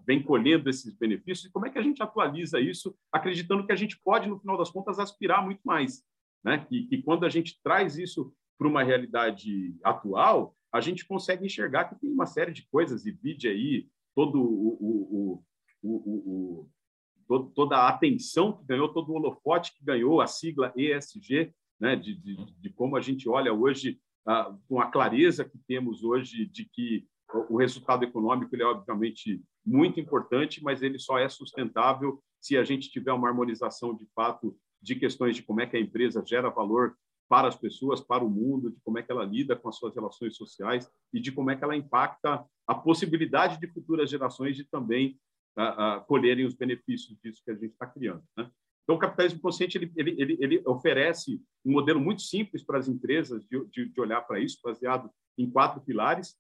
[0.07, 3.77] vem colhendo esses benefícios, e como é que a gente atualiza isso, acreditando que a
[3.77, 6.03] gente pode, no final das contas, aspirar muito mais.
[6.45, 6.64] Né?
[6.69, 11.87] Que, que quando a gente traz isso para uma realidade atual, a gente consegue enxergar
[11.87, 15.45] que tem uma série de coisas, e vide aí todo o, o,
[15.83, 16.71] o, o
[17.27, 21.97] todo, toda a atenção que ganhou, todo o holofote que ganhou a sigla ESG, né,
[21.97, 26.47] de, de, de como a gente olha hoje, ah, com a clareza que temos hoje
[26.47, 27.07] de que
[27.49, 32.65] o resultado econômico ele é obviamente muito importante, mas ele só é sustentável se a
[32.65, 36.49] gente tiver uma harmonização de fato de questões de como é que a empresa gera
[36.49, 36.97] valor
[37.29, 39.95] para as pessoas, para o mundo, de como é que ela lida com as suas
[39.95, 44.65] relações sociais e de como é que ela impacta a possibilidade de futuras gerações de
[44.65, 45.19] também
[45.57, 48.23] a, colherem os benefícios disso que a gente está criando.
[48.37, 48.49] Né?
[48.85, 52.87] Então, o capitalismo consciente ele, ele, ele, ele, oferece um modelo muito simples para as
[52.87, 56.37] empresas de, de, de olhar para isso, baseado em quatro pilares.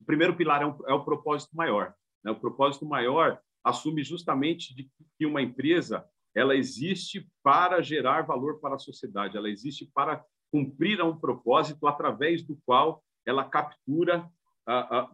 [0.00, 1.94] O primeiro pilar é, um, é o propósito maior.
[2.24, 2.30] Né?
[2.30, 8.76] O propósito maior assume justamente de que uma empresa ela existe para gerar valor para
[8.76, 14.28] a sociedade, ela existe para cumprir um propósito através do qual ela captura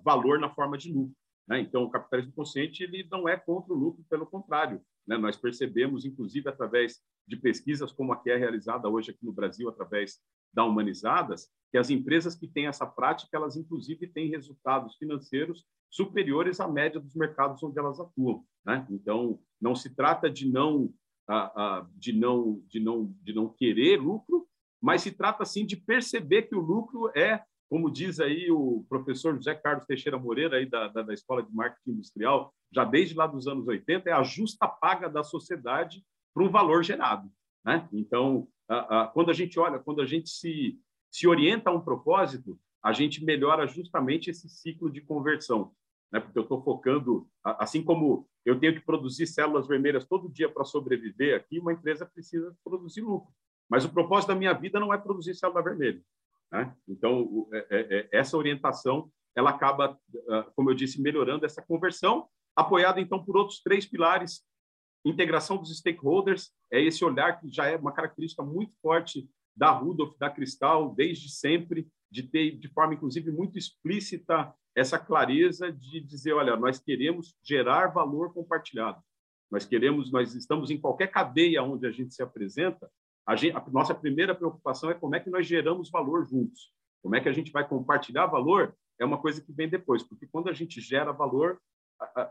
[0.04, 1.14] valor na forma de lucro.
[1.48, 1.60] Né?
[1.60, 4.82] Então, o capitalismo consciente ele não é contra o lucro, pelo contrário.
[5.06, 5.16] Né?
[5.16, 9.68] Nós percebemos, inclusive, através de pesquisas como a que é realizada hoje aqui no Brasil,
[9.68, 10.18] através
[10.56, 16.58] da Humanizadas, que as empresas que têm essa prática, elas, inclusive, têm resultados financeiros superiores
[16.58, 18.42] à média dos mercados onde elas atuam.
[18.64, 18.86] Né?
[18.90, 20.90] Então, não se trata de não,
[21.96, 24.48] de, não, de, não, de não querer lucro,
[24.82, 29.34] mas se trata, sim, de perceber que o lucro é como diz aí o professor
[29.34, 33.26] José Carlos Teixeira Moreira, aí da, da, da, Escola de Marketing Industrial, já desde lá
[33.26, 36.00] dos anos 80, é a justa paga da sociedade
[36.32, 37.28] para um valor gerado.
[37.64, 37.88] Né?
[37.92, 38.46] Então,
[39.12, 40.78] quando a gente olha, quando a gente se,
[41.10, 45.72] se orienta a um propósito, a gente melhora justamente esse ciclo de conversão.
[46.12, 46.20] Né?
[46.20, 50.64] Porque eu estou focando, assim como eu tenho que produzir células vermelhas todo dia para
[50.64, 53.32] sobreviver aqui, uma empresa precisa produzir lucro.
[53.68, 56.00] Mas o propósito da minha vida não é produzir célula vermelha.
[56.52, 56.72] Né?
[56.88, 59.98] Então, é, é, é, essa orientação ela acaba,
[60.30, 64.42] ah, como eu disse, melhorando essa conversão, apoiada então por outros três pilares
[65.08, 70.16] integração dos stakeholders é esse olhar que já é uma característica muito forte da Rudolf,
[70.18, 76.34] da Cristal, desde sempre, de ter de forma inclusive muito explícita essa clareza de dizer,
[76.34, 79.00] olha, nós queremos gerar valor compartilhado.
[79.50, 82.90] Nós queremos, nós estamos em qualquer cadeia onde a gente se apresenta,
[83.26, 86.72] a, gente, a nossa primeira preocupação é como é que nós geramos valor juntos.
[87.02, 90.26] Como é que a gente vai compartilhar valor é uma coisa que vem depois, porque
[90.26, 91.60] quando a gente gera valor,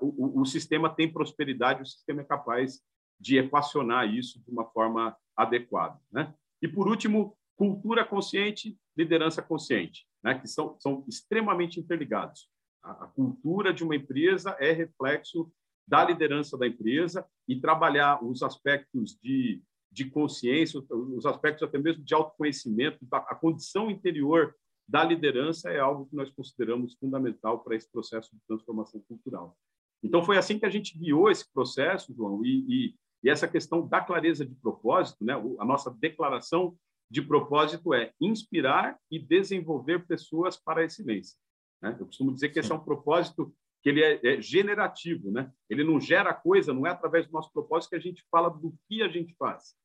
[0.01, 2.81] o, o, sistema tem prosperidade, o sistema é capaz
[3.19, 5.99] de equacionar isso de uma forma adequada.
[6.11, 6.33] Né?
[6.61, 10.37] E, por último, cultura consciente, liderança consciente, né?
[10.37, 12.49] que são, são extremamente interligados.
[12.83, 15.51] A, a cultura de uma empresa é reflexo
[15.87, 22.03] da liderança da empresa e trabalhar os aspectos de, de consciência, os aspectos até mesmo
[22.03, 24.55] de autoconhecimento, a condição interior
[24.87, 29.57] da liderança é algo que nós consideramos fundamental para esse processo de transformação cultural.
[30.03, 33.87] Então, foi assim que a gente guiou esse processo, João, e, e, e essa questão
[33.87, 35.33] da clareza de propósito, né?
[35.33, 36.77] a nossa declaração
[37.09, 41.37] de propósito é inspirar e desenvolver pessoas para a excelência.
[41.81, 41.95] Né?
[41.99, 45.53] Eu costumo dizer que esse é um propósito que ele é, é, generativo, né?
[45.69, 48.75] Ele não gera coisa, não é através do nosso propósito que a gente fala do
[48.87, 49.75] que a gente faz,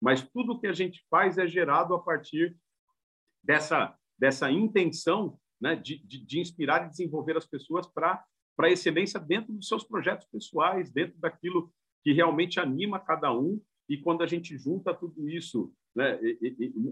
[0.00, 2.56] mas tudo que a gente faz é gerado a partir
[3.40, 8.24] dessa dessa intenção né, de, de, de inspirar e desenvolver as pessoas para
[8.56, 11.72] para excelência dentro dos seus projetos pessoais, dentro daquilo
[12.02, 13.60] que realmente anima cada um.
[13.88, 16.18] E quando a gente junta tudo isso né,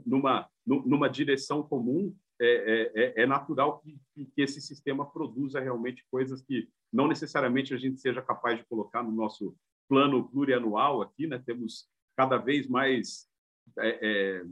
[0.04, 3.98] numa, numa direção comum, é, é, é, é natural que,
[4.34, 9.02] que, esse sistema produza realmente coisas que não necessariamente a gente seja capaz de colocar
[9.02, 9.56] no nosso
[9.88, 11.26] plano plurianual aqui.
[11.26, 11.38] Né?
[11.38, 13.28] Temos cada vez mais
[13.78, 14.44] é,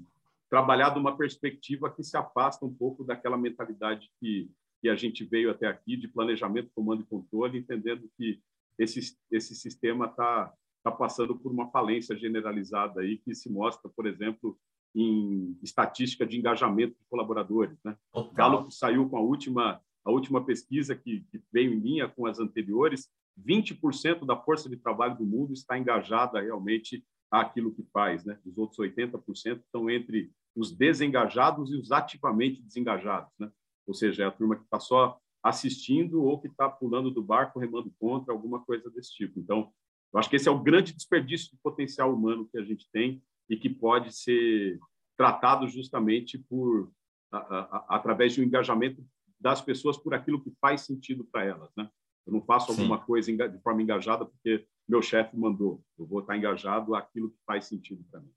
[0.51, 5.25] é trabalhado uma perspectiva que se afasta um pouco daquela mentalidade que, que a gente
[5.25, 8.41] veio até aqui de planejamento, comando e controle, entendendo que
[8.79, 14.07] esse, esse sistema está tá passando por uma falência generalizada aí que se mostra, por
[14.07, 14.59] exemplo,
[14.95, 17.79] em estatística de engajamento de colaboradores.
[17.85, 17.97] Né?
[18.13, 22.27] O Gallup saiu com a última a última pesquisa que, que veio em linha com
[22.27, 28.25] as anteriores, 20% da força de trabalho do mundo está engajada realmente àquilo que faz,
[28.25, 28.39] né?
[28.45, 33.51] Os outros 80% estão entre os desengajados e os ativamente desengajados, né?
[33.87, 37.59] Ou seja, é a turma que está só assistindo ou que está pulando do barco,
[37.59, 39.41] remando contra, alguma coisa desse tipo.
[39.41, 39.73] Então,
[40.13, 43.23] eu acho que esse é o grande desperdício de potencial humano que a gente tem
[43.49, 44.79] e que pode ser
[45.17, 46.91] tratado justamente por
[47.33, 49.05] a, a, através de um engajamento
[49.39, 51.89] das pessoas por aquilo que faz sentido para elas, né?
[52.27, 52.83] Eu não faço Sim.
[52.83, 55.83] alguma coisa de forma engajada porque meu chefe mandou.
[55.99, 58.31] Eu vou estar engajado aquilo que faz sentido para mim.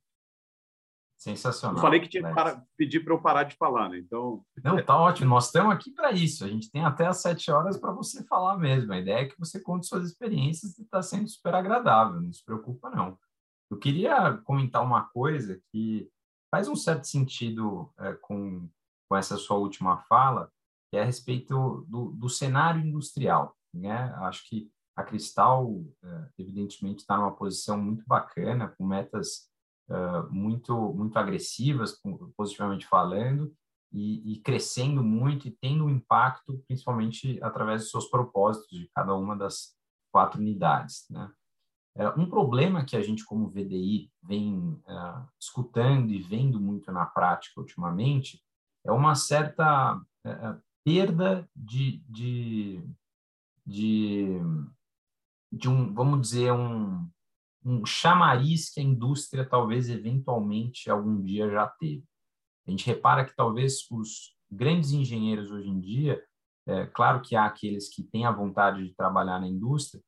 [1.23, 1.77] Sensacional.
[1.77, 3.97] Eu falei que tinha que para, pedir para eu parar de falar, né?
[3.97, 4.43] Então.
[4.62, 5.29] Não, tá ótimo.
[5.29, 6.43] Nós estamos aqui para isso.
[6.43, 8.91] A gente tem até as sete horas para você falar mesmo.
[8.91, 12.19] A ideia é que você conte suas experiências e está sendo super agradável.
[12.19, 13.17] Não se preocupa, não.
[13.71, 16.09] Eu queria comentar uma coisa que
[16.53, 18.69] faz um certo sentido é, com,
[19.09, 20.51] com essa sua última fala,
[20.91, 23.55] que é a respeito do, do cenário industrial.
[23.73, 24.13] Né?
[24.17, 29.53] Acho que a Cristal, é, evidentemente, está numa posição muito bacana, com metas
[30.30, 32.00] muito muito agressivas,
[32.36, 33.54] positivamente falando,
[33.91, 39.38] e, e, crescendo muito e tendo impacto, principalmente através dos seus propósitos de cada uma
[39.38, 39.76] das
[40.12, 41.06] quatro unidades.
[41.10, 41.32] Né?
[42.17, 47.62] um problema que a gente, como VDI, vem uh, escutando e vendo muito na prática
[47.62, 48.41] ultimamente
[48.84, 52.84] é uma certa uh, perda de, de,
[53.65, 54.39] de,
[55.52, 57.08] de um, vamos dizer, um,
[57.65, 62.04] um chamariz que a indústria talvez eventualmente algum dia já teve.
[62.67, 66.23] A gente repara que talvez os grandes engenheiros hoje em dia,
[66.65, 70.02] é, claro que há aqueles que têm a vontade de trabalhar na indústria,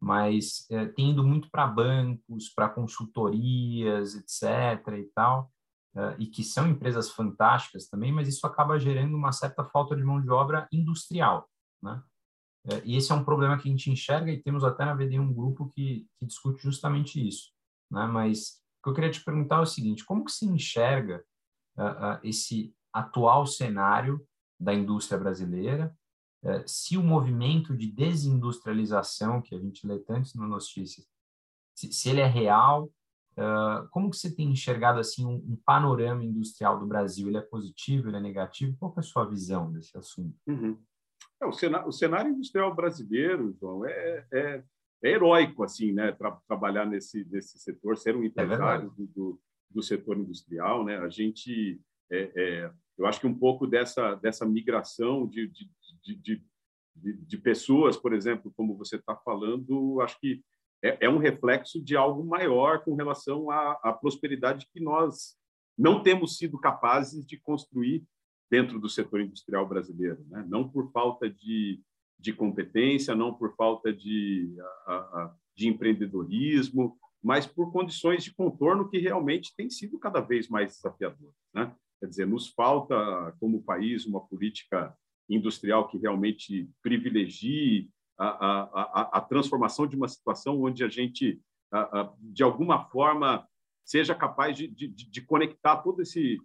[0.00, 4.98] mas é, tem ido muito para bancos, para consultorias, etc.
[4.98, 5.50] e tal,
[5.94, 10.02] é, e que são empresas fantásticas também, mas isso acaba gerando uma certa falta de
[10.02, 11.48] mão de obra industrial,
[11.82, 12.02] né?
[12.70, 15.18] É, e esse é um problema que a gente enxerga e temos até na VD
[15.18, 17.50] um grupo que, que discute justamente isso.
[17.90, 18.06] Né?
[18.06, 21.24] Mas o que eu queria te perguntar é o seguinte, como que se enxerga
[21.76, 24.24] uh, uh, esse atual cenário
[24.58, 25.94] da indústria brasileira,
[26.44, 31.06] uh, se o movimento de desindustrialização que a gente lê tanto nas notícias,
[31.74, 32.90] se, se ele é real,
[33.32, 37.28] Uh, como que você tem enxergado assim um, um, panorama industrial do Brasil?
[37.28, 38.76] Ele é positivo, ele é negativo?
[38.78, 40.36] Qual é a sua visão desse assunto?
[40.46, 40.78] Uhum.
[41.42, 44.64] É, o, cenário, o, cenário, industrial brasileiro, João, é, é,
[45.02, 46.12] é heróico assim, né?
[46.12, 50.98] Tra, trabalhar nesse nesse setor, ser um é empresário do, do, do, setor industrial, né?
[50.98, 55.68] A gente, é, é, eu acho que um pouco dessa dessa migração de, de,
[56.16, 56.42] de,
[56.94, 60.42] de pessoas, por exemplo, como você está falando, acho que
[60.82, 65.36] é, é, um reflexo de algo maior com relação à, à prosperidade que nós
[65.76, 68.04] não temos sido capazes de construir
[68.52, 70.44] dentro do setor industrial brasileiro, né?
[70.46, 71.80] não por falta de,
[72.18, 74.54] de competência, não por falta de,
[74.86, 80.50] a, a, de empreendedorismo, mas por condições de contorno que realmente têm sido cada vez
[80.50, 81.34] mais desafiadoras.
[81.54, 81.74] Né?
[81.98, 84.94] Quer dizer, nos falta, como país, uma política
[85.30, 87.88] industrial que realmente privilegie
[88.18, 91.40] a, a, a, transformação de uma situação onde a gente,
[92.20, 93.48] de alguma forma,
[93.82, 96.38] seja capaz de, de, de conectar todo esse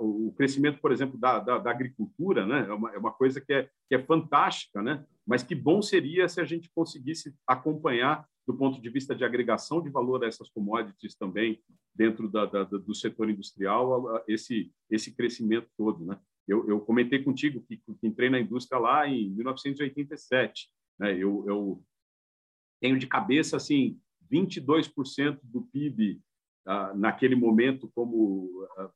[0.00, 2.66] o crescimento, por exemplo, da, da, da agricultura, né?
[2.68, 5.04] É uma, é uma, coisa que é, que é fantástica, né?
[5.26, 9.82] Mas que bom seria se a gente conseguisse acompanhar do ponto de vista de agregação
[9.82, 11.60] de valor a essas commodities também
[11.94, 16.18] dentro da, da, do setor industrial esse esse crescimento todo, né?
[16.46, 21.14] Eu, eu comentei contigo que, que entrei na indústria lá em 1987 né?
[21.14, 21.84] Eu, eu
[22.80, 24.00] tenho de cabeça assim
[24.30, 26.20] 22% do PIB
[26.94, 28.90] naquele momento como ah,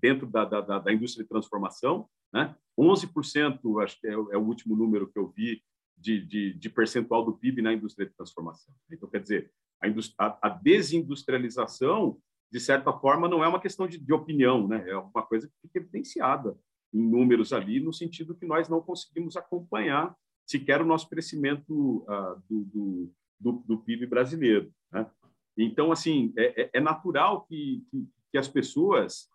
[0.00, 2.56] dentro da, da, da, indústria de transformação, né?
[2.78, 5.62] 11% acho que é, é, o último número que eu vi
[5.96, 8.74] de, de, de, percentual do PIB na indústria de transformação.
[8.90, 9.52] Então quer dizer
[10.18, 12.18] a, a desindustrialização
[12.50, 14.84] de certa forma não é uma questão de, de opinião, né?
[14.88, 16.58] É uma coisa que fica evidenciada
[16.92, 20.14] em números ali no sentido que nós não conseguimos acompanhar
[20.46, 24.70] sequer o nosso crescimento uh, do, do, do, PIB brasileiro.
[24.92, 25.06] Né?
[25.56, 29.28] Então, assim, é, é, é natural que, que, que, as pessoas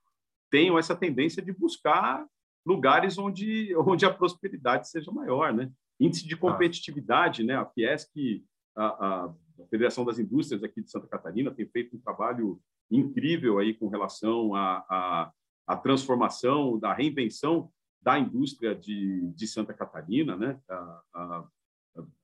[0.50, 2.26] tenham essa tendência de buscar
[2.66, 5.72] lugares onde, onde a prosperidade seja maior, né?
[6.00, 7.56] Índice de competitividade, né?
[7.56, 8.12] A Fiesc,
[8.76, 9.34] a, a,
[9.72, 14.54] Federação das Indústrias aqui de Santa Catarina, tem feito um trabalho incrível aí com relação
[14.54, 15.32] à a, a,
[15.66, 20.60] a, transformação, da reinvenção da indústria de, de Santa Catarina, né?
[20.70, 21.48] A,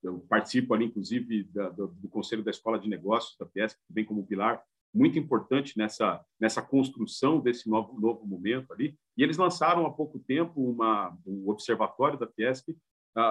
[0.01, 3.93] eu participo ali, inclusive, da, do, do, Conselho da Escola de Negócios da Fiesc, que
[3.93, 8.95] vem como pilar muito importante nessa nessa construção desse novo novo momento ali.
[9.17, 12.77] E eles lançaram há pouco tempo uma o observatório da Fiesc uh,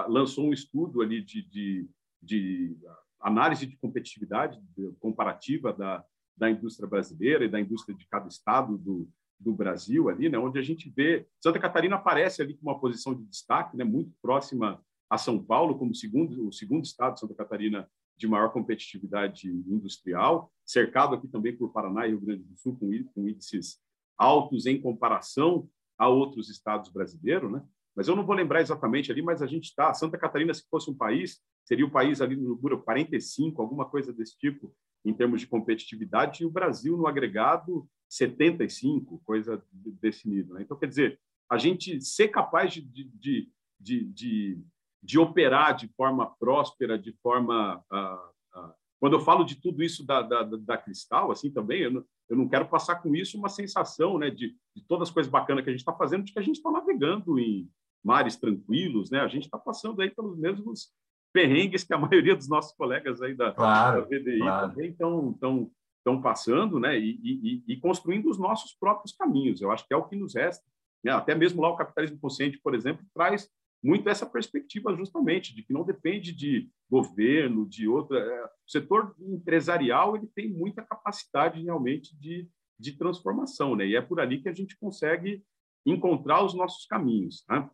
[0.08, 1.88] lançou um estudo ali de, de,
[2.20, 2.76] de
[3.20, 4.60] análise de competitividade
[4.98, 6.04] comparativa da
[6.36, 10.58] da indústria brasileira e da indústria de cada estado do, do Brasil ali, né, onde
[10.58, 14.82] a gente vê Santa Catarina aparece ali com uma posição de destaque, né, muito próxima
[15.12, 21.14] a São Paulo como segundo o segundo estado Santa Catarina de maior competitividade industrial, cercado
[21.14, 23.78] aqui também por Paraná e Rio Grande do Sul com, com índices
[24.16, 27.62] altos em comparação a outros estados brasileiros, né?
[27.94, 30.90] Mas eu não vou lembrar exatamente ali, mas a gente está Santa Catarina se fosse
[30.90, 35.42] um país seria o país ali no número 45, alguma coisa desse tipo em termos
[35.42, 40.54] de competitividade e o Brasil no agregado 75, coisa desse nível.
[40.54, 40.62] Né?
[40.62, 41.20] Então, quer dizer,
[41.50, 44.64] a gente ser capaz de, de, de, de,
[45.02, 47.82] de operar de forma próspera, de forma.
[47.90, 51.90] Ah, ah, quando eu falo de tudo isso da, da, da Cristal, assim também, eu
[51.90, 55.30] não, eu não quero passar com isso uma sensação né, de, de todas as coisas
[55.30, 57.68] bacanas que a gente está fazendo, de que a gente está navegando em
[58.04, 59.20] mares tranquilos, né?
[59.20, 60.92] A gente está passando aí pelos mesmos
[61.32, 64.68] perrengues que a maioria dos nossos colegas aí da, claro, da VDI claro.
[64.68, 69.60] também estão, estão passando né, e, e, e, construindo os nossos próprios caminhos.
[69.60, 70.64] Eu acho que é o que nos resta.
[71.02, 71.12] Né?
[71.12, 73.48] Até mesmo lá o capitalismo consciente, por exemplo, traz
[73.82, 78.18] muito essa perspectiva justamente de que não depende de governo, de outra.
[78.18, 83.86] É, o setor empresarial ele tem muita capacidade realmente de, de transformação, né?
[83.86, 85.42] E é por ali que a gente consegue
[85.84, 87.44] encontrar os nossos caminhos.
[87.48, 87.68] Né?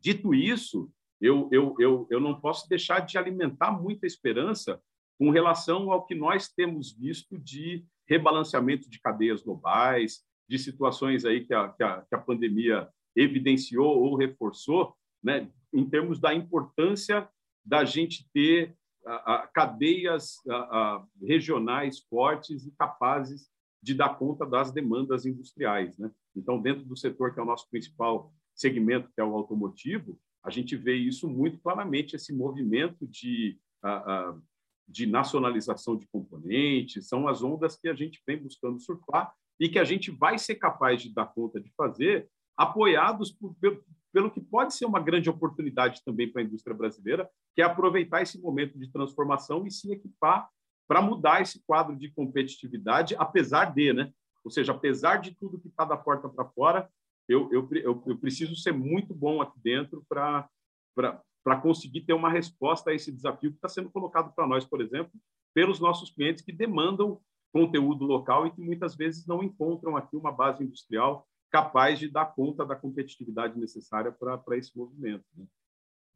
[0.00, 4.80] Dito isso, eu, eu, eu, eu não posso deixar de alimentar muita esperança
[5.18, 11.44] com relação ao que nós temos visto de rebalanceamento de cadeias globais, de situações aí
[11.44, 17.28] que a, que a, que a pandemia evidenciou ou reforçou, né, em termos da importância
[17.64, 20.36] da gente ter a, a, cadeias
[21.22, 23.50] regionais fortes e capazes
[23.82, 25.96] de dar conta das demandas industriais.
[25.98, 26.10] Né?
[26.36, 30.50] Então, dentro do setor que é o nosso principal segmento, que é o automotivo, a
[30.50, 33.58] gente vê isso muito claramente, esse movimento de
[34.90, 39.78] de nacionalização de componentes, são as ondas que a gente vem buscando surfar e que
[39.78, 43.54] a gente vai ser capaz de dar conta de fazer, apoiados por,
[44.12, 48.22] pelo que pode ser uma grande oportunidade também para a indústria brasileira, que é aproveitar
[48.22, 50.48] esse momento de transformação e se equipar
[50.88, 54.12] para mudar esse quadro de competitividade, apesar de, né?
[54.44, 56.90] Ou seja, apesar de tudo que está da porta para fora,
[57.28, 60.48] eu, eu, eu, eu, preciso ser muito bom aqui dentro para
[61.62, 65.12] conseguir ter uma resposta a esse desafio que está sendo colocado para nós, por exemplo,
[65.54, 67.20] pelos nossos clientes que demandam
[67.52, 72.26] conteúdo local e que muitas vezes não encontram aqui uma base industrial capaz de dar
[72.26, 75.24] conta da competitividade necessária para esse movimento.
[75.36, 75.44] Né?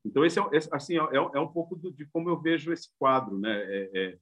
[0.05, 3.39] Então, esse é, assim, é, é, um pouco do, de como eu vejo esse quadro.
[3.39, 3.51] Né?
[3.53, 4.18] É, é,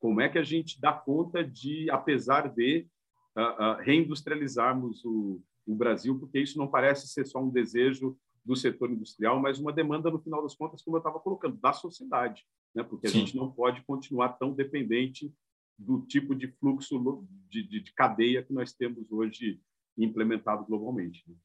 [0.00, 2.86] como é que a gente dá conta de, apesar de
[3.36, 8.56] uh, uh, reindustrializarmos o, o Brasil, porque isso não parece ser só um desejo do
[8.56, 12.46] setor industrial, mas uma demanda, no final das contas, como eu estava colocando, da sociedade,
[12.74, 12.82] né?
[12.82, 13.20] porque a Sim.
[13.20, 15.32] gente não pode continuar tão dependente
[15.78, 19.60] do tipo de fluxo de, de, de cadeia que nós temos hoje
[20.04, 21.22] implementado globalmente.
[21.28, 21.36] Né?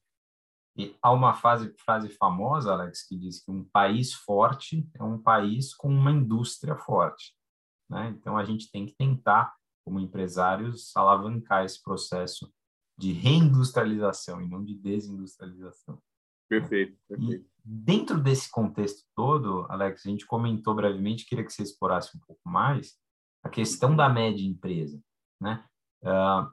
[0.76, 5.22] E há uma frase, frase famosa, Alex, que diz que um país forte é um
[5.22, 7.36] país com uma indústria forte.
[7.90, 8.10] Né?
[8.18, 9.54] Então, a gente tem que tentar,
[9.86, 12.52] como empresários, alavancar esse processo
[12.98, 16.02] de reindustrialização e não de desindustrialização.
[16.50, 17.46] Perfeito, perfeito.
[17.46, 22.20] E dentro desse contexto todo, Alex, a gente comentou brevemente, queria que você explorasse um
[22.20, 22.96] pouco mais
[23.44, 25.02] a questão da média empresa,
[25.42, 25.66] né?
[26.04, 26.52] Uh,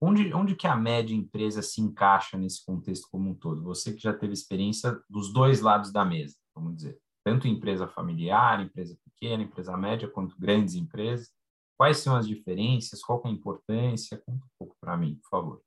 [0.00, 3.62] onde, onde que a média empresa se encaixa nesse contexto como um todo?
[3.64, 8.60] Você que já teve experiência dos dois lados da mesa, vamos dizer, tanto empresa familiar,
[8.60, 11.30] empresa pequena, empresa média, quanto grandes empresas.
[11.76, 13.02] Quais são as diferenças?
[13.02, 14.22] Qual é a importância?
[14.26, 15.62] Conta um pouco para mim, por favor.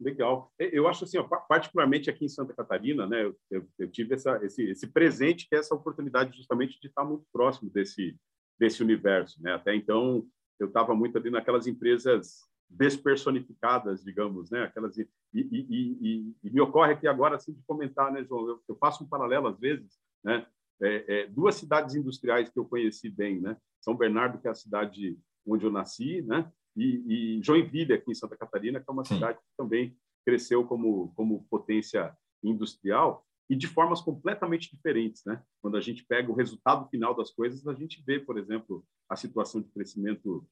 [0.00, 0.52] Legal.
[0.58, 4.44] Eu acho assim, ó, particularmente aqui em Santa Catarina, né, eu, eu, eu tive essa,
[4.44, 8.16] esse, esse, presente, que é essa oportunidade justamente de estar muito próximo desse,
[8.58, 9.40] desse universo.
[9.40, 9.54] Né?
[9.54, 10.26] Até então,
[10.58, 12.40] eu estava muito ali naquelas empresas
[12.74, 14.64] despersonificadas, digamos, né?
[14.64, 18.48] Aquelas e, e, e, e, me ocorre aqui agora assim de comentar, né, João?
[18.48, 20.46] Eu, eu faço um paralelo às vezes, né?
[20.82, 23.56] É, é, duas cidades industriais que eu conheci bem, né?
[23.80, 25.16] São Bernardo, que é a cidade
[25.46, 26.50] onde eu nasci, né?
[26.76, 29.14] E, Joinville, aqui em Santa Catarina, que é uma Sim.
[29.14, 29.96] cidade que também
[30.26, 35.40] cresceu como, como potência industrial e de formas completamente diferentes, né?
[35.62, 39.14] Quando a gente pega o resultado final das coisas, a gente vê, por exemplo, a
[39.14, 40.44] situação de crescimento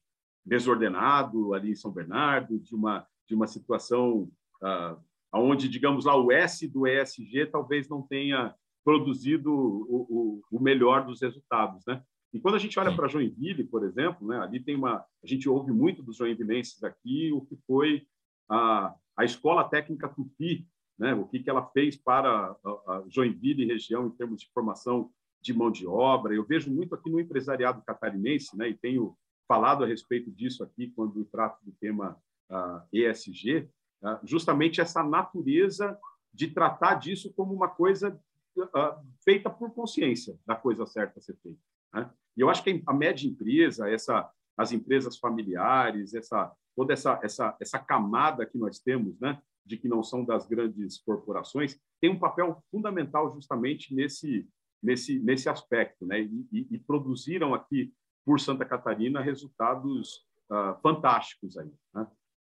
[0.45, 4.29] desordenado ali em São Bernardo, de uma de uma situação
[4.61, 4.97] ah,
[5.33, 11.05] onde, digamos lá, o S do ESG talvez não tenha produzido o, o, o melhor
[11.05, 12.03] dos resultados, né?
[12.33, 15.47] E quando a gente olha para Joinville, por exemplo, né, ali tem uma, a gente
[15.47, 18.07] ouve muito dos joinvilenses aqui o que foi
[18.49, 20.67] a, a escola técnica Tupi,
[20.97, 24.51] né, o que, que ela fez para a, a Joinville e região em termos de
[24.51, 25.11] formação
[25.43, 26.33] de mão de obra.
[26.33, 29.15] Eu vejo muito aqui no empresariado catarinense, né, e tenho
[29.47, 32.17] falado a respeito disso aqui quando trato do tema
[32.49, 33.69] uh, ESG,
[34.01, 35.97] uh, justamente essa natureza
[36.33, 38.19] de tratar disso como uma coisa
[38.57, 41.59] uh, feita por consciência da coisa certa a ser feita.
[41.93, 42.09] Né?
[42.35, 47.55] E eu acho que a média empresa, essa, as empresas familiares, essa toda essa, essa,
[47.59, 52.19] essa camada que nós temos, né, de que não são das grandes corporações, tem um
[52.19, 54.47] papel fundamental justamente nesse
[54.81, 57.93] nesse nesse aspecto, né, e, e, e produziram aqui
[58.25, 61.71] por Santa Catarina resultados uh, fantásticos aí.
[61.93, 62.07] Né?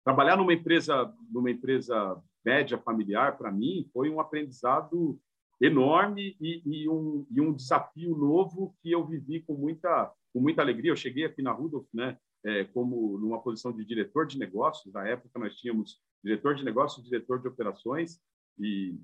[0.04, 5.20] Trabalhar numa empresa numa empresa média familiar para mim foi um aprendizado
[5.60, 10.62] enorme e, e, um, e um desafio novo que eu vivi com muita, com muita
[10.62, 10.90] alegria.
[10.90, 14.92] Eu cheguei aqui na Rudolf, né, é, como numa posição de diretor de negócios.
[14.94, 18.18] Na época, nós tínhamos diretor de negócios, diretor de operações,
[18.58, 18.98] e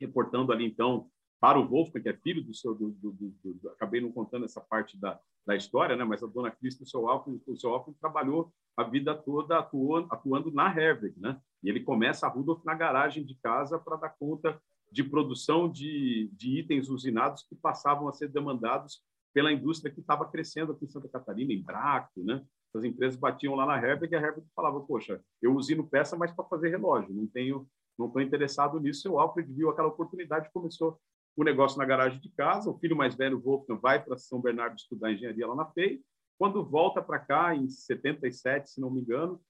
[0.00, 1.08] reportando ali, então,
[1.40, 2.74] para o Wolfgang, que é filho do seu.
[2.74, 6.50] Do, do, do, acabei não contando essa parte da, da história, né, mas a dona
[6.50, 11.14] Cristi, o seu Alfred, o seu Alfred trabalhou a vida toda atuando, atuando na Harvard,
[11.18, 11.40] né?
[11.62, 16.30] E ele começa a Rudolf na garagem de casa para dar conta de produção de,
[16.34, 20.88] de itens usinados que passavam a ser demandados pela indústria que estava crescendo aqui em
[20.88, 22.44] Santa Catarina, em Braco, né?
[22.74, 26.32] As empresas batiam lá na Herbert e a Herbert falava, poxa, eu usino peça, mas
[26.32, 27.66] para fazer relógio, não tenho,
[27.98, 29.08] não estou interessado nisso.
[29.08, 30.98] E o Alfred viu aquela oportunidade e começou
[31.36, 32.70] o negócio na garagem de casa.
[32.70, 36.00] O filho mais velho, Wolfgang, vai para São Bernardo estudar engenharia lá na FEI.
[36.38, 39.40] Quando volta para cá, em 77, se não me engano,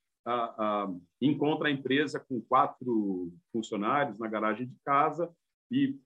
[1.20, 5.32] encontra a empresa com quatro funcionários na garagem de casa
[5.70, 5.96] e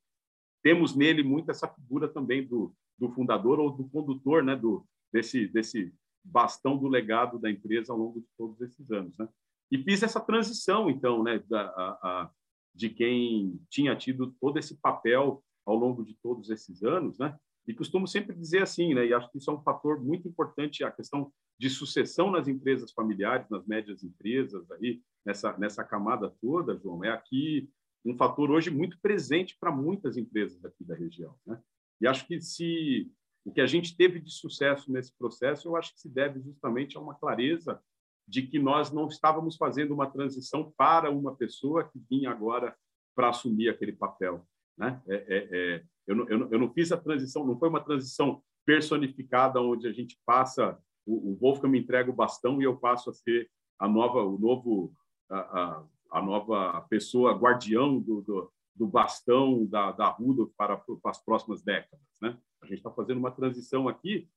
[0.63, 5.49] temos nele muito essa figura também do, do fundador ou do condutor né, do, desse,
[5.49, 9.17] desse bastão do legado da empresa ao longo de todos esses anos.
[9.17, 9.27] Né?
[9.71, 12.31] E fiz essa transição, então, né, da, a, a,
[12.75, 17.37] de quem tinha tido todo esse papel ao longo de todos esses anos, né?
[17.67, 19.07] E costumo sempre dizer assim, né?
[19.07, 22.91] E acho que isso é um fator muito importante, a questão de sucessão nas empresas
[22.93, 27.71] familiares, nas médias empresas, aí nessa nessa camada toda, João, é aqui
[28.05, 31.61] um fator hoje muito presente para muitas empresas aqui da região, né?
[32.01, 33.13] E acho que se
[33.45, 36.97] O que a gente teve de sucesso nesse processo, eu acho que se deve justamente
[36.97, 37.81] a uma clareza
[38.29, 42.77] de que nós não estávamos fazendo uma transição para uma pessoa que vinha agora
[43.15, 44.47] para assumir aquele papel.
[44.77, 45.01] Né?
[45.09, 47.83] É, é, é, eu, não, eu, não, eu, não, fiz a transição, não foi uma
[47.83, 52.77] transição personificada onde a gente passa, o, o Wolfgang me entrega o bastão e eu
[52.77, 54.93] passo a ser a nova, o novo,
[55.29, 61.11] a, a, a nova pessoa guardião do, do, do bastão da, da Rudolf para, para
[61.11, 62.01] as próximas décadas.
[62.21, 62.37] Né?
[62.63, 64.29] A gente está fazendo uma transição aqui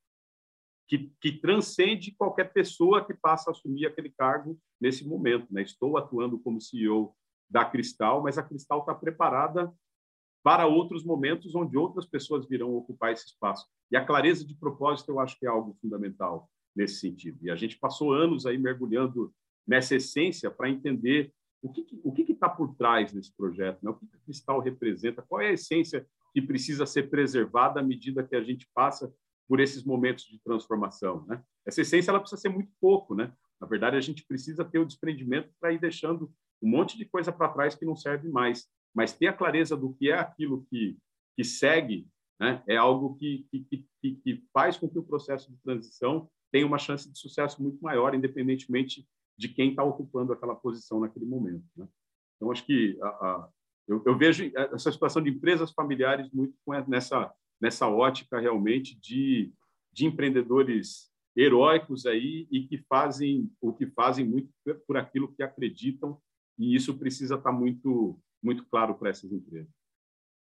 [0.87, 5.47] que, que, transcende qualquer pessoa que passa a assumir aquele cargo nesse momento.
[5.51, 5.61] Né?
[5.61, 7.15] Estou atuando como CEO
[7.49, 9.73] da Cristal, mas a Cristal está preparada
[10.43, 13.65] para outros momentos onde outras pessoas virão ocupar esse espaço.
[13.89, 17.39] E a clareza de propósito eu acho que é algo fundamental nesse sentido.
[17.41, 19.33] E a gente passou anos aí mergulhando
[19.65, 23.89] nessa essência para entender o que o que está por trás desse projeto, né?
[23.89, 28.23] o que a Cristal representa, qual é a essência que precisa ser preservada à medida
[28.23, 29.13] que a gente passa
[29.47, 31.25] por esses momentos de transformação.
[31.27, 31.41] Né?
[31.65, 33.13] Essa essência ela precisa ser muito pouco.
[33.13, 33.31] Né?
[33.61, 36.31] Na verdade, a gente precisa ter o desprendimento para ir deixando
[36.61, 38.67] um monte de coisa para trás que não serve mais.
[38.93, 40.97] Mas ter a clareza do que é aquilo que,
[41.35, 42.07] que segue
[42.39, 42.63] né?
[42.67, 46.77] é algo que, que, que, que faz com que o processo de transição tenha uma
[46.77, 51.65] chance de sucesso muito maior, independentemente de quem está ocupando aquela posição naquele momento.
[51.75, 51.87] Né?
[52.35, 53.49] Então, acho que a, a,
[53.87, 56.53] eu, eu, vejo essa situação de empresas familiares muito
[56.87, 59.51] nessa, nessa ótica realmente de,
[59.91, 64.49] de empreendedores heróicos aí e que fazem o que fazem muito
[64.85, 66.19] por aquilo que acreditam
[66.59, 69.71] e isso precisa estar tá muito muito claro para essas empresas.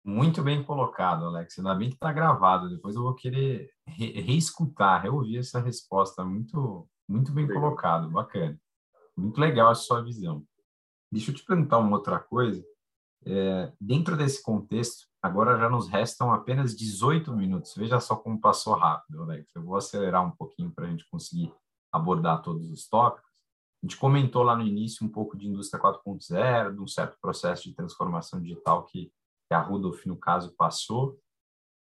[0.03, 1.57] Muito bem colocado, Alex.
[1.57, 2.69] Ainda bem que está gravado.
[2.69, 6.23] Depois eu vou querer re reescutar, reouvir essa resposta.
[6.23, 7.63] Muito, muito bem legal.
[7.63, 8.59] colocado, bacana.
[9.17, 10.45] Muito legal a sua visão.
[11.11, 12.63] Deixa eu te perguntar uma outra coisa.
[13.25, 17.73] É, dentro desse contexto, agora já nos restam apenas 18 minutos.
[17.75, 19.55] Veja só como passou rápido, Alex.
[19.55, 21.51] Eu vou acelerar um pouquinho para a gente conseguir
[21.91, 23.24] abordar todos os tópicos.
[23.85, 27.69] A gente comentou lá no início um pouco de indústria 4.0, de um certo processo
[27.69, 29.11] de transformação digital que,
[29.51, 31.19] a Rudolf, no caso, passou.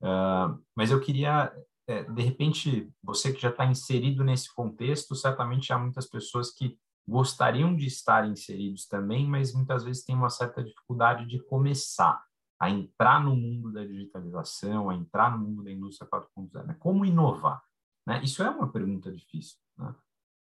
[0.00, 1.52] Uh, mas eu queria,
[1.88, 6.78] é, de repente, você que já está inserido nesse contexto, certamente há muitas pessoas que
[7.06, 12.22] gostariam de estar inseridos também, mas muitas vezes têm uma certa dificuldade de começar
[12.60, 16.64] a entrar no mundo da digitalização, a entrar no mundo da indústria 4.0.
[16.64, 16.76] Né?
[16.78, 17.60] Como inovar?
[18.06, 18.22] Né?
[18.22, 19.58] Isso é uma pergunta difícil.
[19.76, 19.92] Né?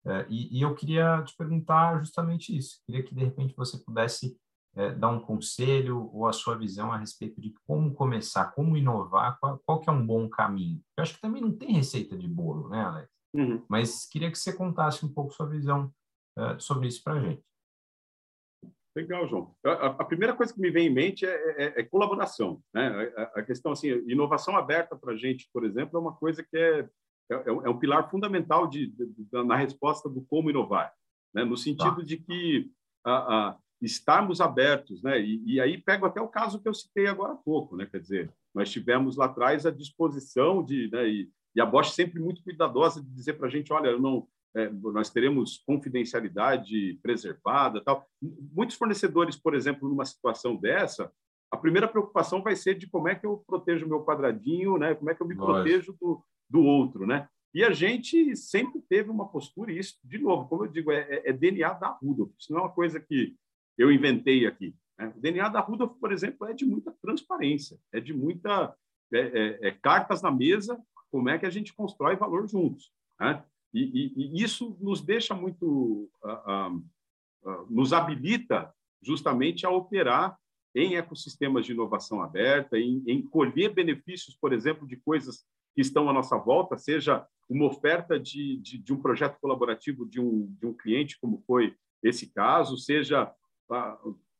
[0.07, 2.80] É, e, e, eu queria te perguntar justamente isso.
[2.86, 4.36] Queria que, de repente, você pudesse
[4.74, 9.38] é, dar um conselho ou a sua visão a respeito de como começar, como inovar,
[9.38, 10.80] qual, qual que é um bom caminho.
[10.96, 13.11] Eu acho que também não tem receita de bolo, né, Alex?
[13.34, 13.64] Uhum.
[13.68, 15.92] Mas queria que você contasse um pouco sua visão
[16.38, 17.42] é, sobre isso para a gente.
[18.96, 19.55] Legal, João.
[19.64, 22.61] A, a, primeira coisa que me vem em mente é, é, é colaboração.
[22.74, 23.12] Né?
[23.16, 26.57] A, a, questão assim, inovação aberta para a gente, por exemplo, é uma coisa que
[26.57, 26.88] é,
[27.31, 30.93] é, é, um pilar fundamental de, de, de, na resposta do como inovar,
[31.33, 31.45] né?
[31.45, 32.70] no sentido de que
[33.05, 35.20] a, estarmos abertos, né?
[35.20, 37.87] E, e, aí pego até o caso que eu citei agora há pouco, né?
[37.87, 41.09] Quer dizer, nós tivemos lá atrás a disposição de, né?
[41.09, 44.28] E, e a Bosch sempre muito cuidadosa de dizer para a gente, olha, eu não
[44.55, 48.07] é, nós teremos confidencialidade preservada, tal.
[48.53, 51.11] Muitos fornecedores, por exemplo, numa situação dessa,
[51.51, 54.95] a primeira preocupação vai ser de como é que eu protejo o meu quadradinho, né?
[54.95, 55.53] Como é que eu me Nossa.
[55.53, 57.28] protejo do, do outro, né?
[57.55, 61.01] E a gente sempre teve uma postura, e isso, de novo, como eu digo, é,
[61.01, 62.30] é, é DNA da Rudolf.
[62.38, 63.36] Isso não é uma coisa que
[63.76, 64.74] eu inventei aqui.
[64.98, 65.12] Né?
[65.16, 68.74] O DNA da Rudolf, por exemplo, é de muita transparência, é de muita
[69.12, 70.80] é, é, é cartas na mesa,
[71.11, 72.92] como é que a gente constrói valor juntos.
[73.18, 73.42] Né?
[73.74, 78.72] E, e, e isso nos deixa muito, uh, uh, uh, nos habilita
[79.03, 80.38] justamente a operar
[80.74, 85.44] em ecossistemas de inovação aberta, em, em, colher benefícios, por exemplo, de coisas
[85.75, 90.21] que estão à nossa volta, seja uma oferta de, de, de um projeto colaborativo de
[90.21, 93.33] um, de um cliente, como foi esse caso, seja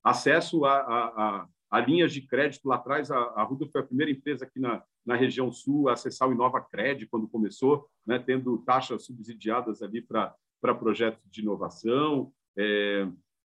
[0.03, 2.69] acesso a, a, a, a, linhas de crédito.
[2.69, 5.93] Lá atrás, a, a Rudo foi a primeira empresa aqui na, na região sul a
[5.93, 10.35] acessar o Inova Cred quando começou, né, tendo taxas subsidiadas ali para
[10.79, 13.09] projetos de inovação, é,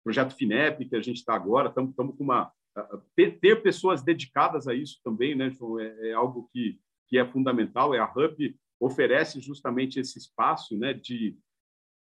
[0.03, 2.53] projeto FINEP, que a gente está agora, estamos com uma...
[3.17, 6.79] Ter, ter, pessoas dedicadas a isso também, né, João, é, é, algo que,
[7.11, 11.37] que é fundamental, é a Hub oferece justamente esse espaço né, de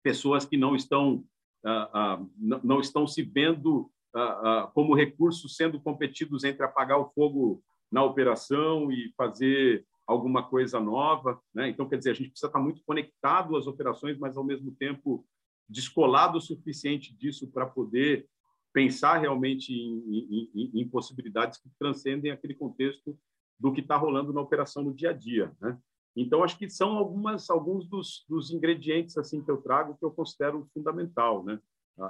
[0.04, 1.24] pessoas que não estão,
[1.64, 7.64] ah, ah, não estão se vendo ah, como recursos sendo competidos entre apagar o fogo
[7.90, 11.40] na operação e fazer alguma coisa nova.
[11.54, 11.70] Né?
[11.70, 15.26] Então, quer dizer, a gente precisa estar muito conectado às operações, mas, ao mesmo tempo,
[15.68, 18.28] descolado o suficiente disso para poder
[18.72, 23.18] pensar realmente em, em, em, possibilidades que transcendem aquele contexto
[23.58, 25.52] do que está rolando na operação no dia a dia.
[25.60, 25.78] Né?
[26.16, 30.10] Então, acho que são algumas, alguns dos, dos ingredientes assim que eu trago que eu
[30.10, 31.58] considero fundamental, né?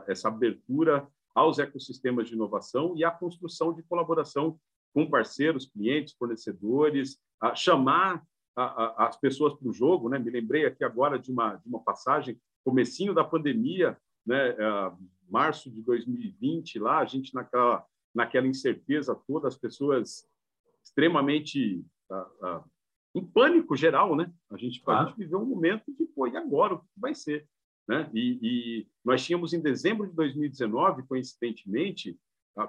[0.07, 4.59] essa abertura aos ecossistemas de inovação e a construção de colaboração
[4.95, 8.23] com parceiros, clientes, fornecedores, a chamar
[8.55, 10.09] a, a, as pessoas para o jogo.
[10.09, 10.19] Né?
[10.19, 14.53] Me lembrei aqui agora de uma, de uma passagem, comecinho da pandemia, né?
[14.53, 14.97] Uh,
[15.29, 17.85] março de 2020, lá, a gente naquela,
[18.15, 20.29] naquela incerteza toda, as pessoas
[20.85, 22.65] extremamente uh,
[23.15, 24.33] em pânico geral, né?
[24.51, 26.75] A gente, a gente viveu um momento de, pô, e agora?
[26.75, 27.47] O que vai ser?
[27.87, 28.11] Né?
[28.15, 32.19] E, e nós tínhamos, em dezembro de 2019, coincidentemente,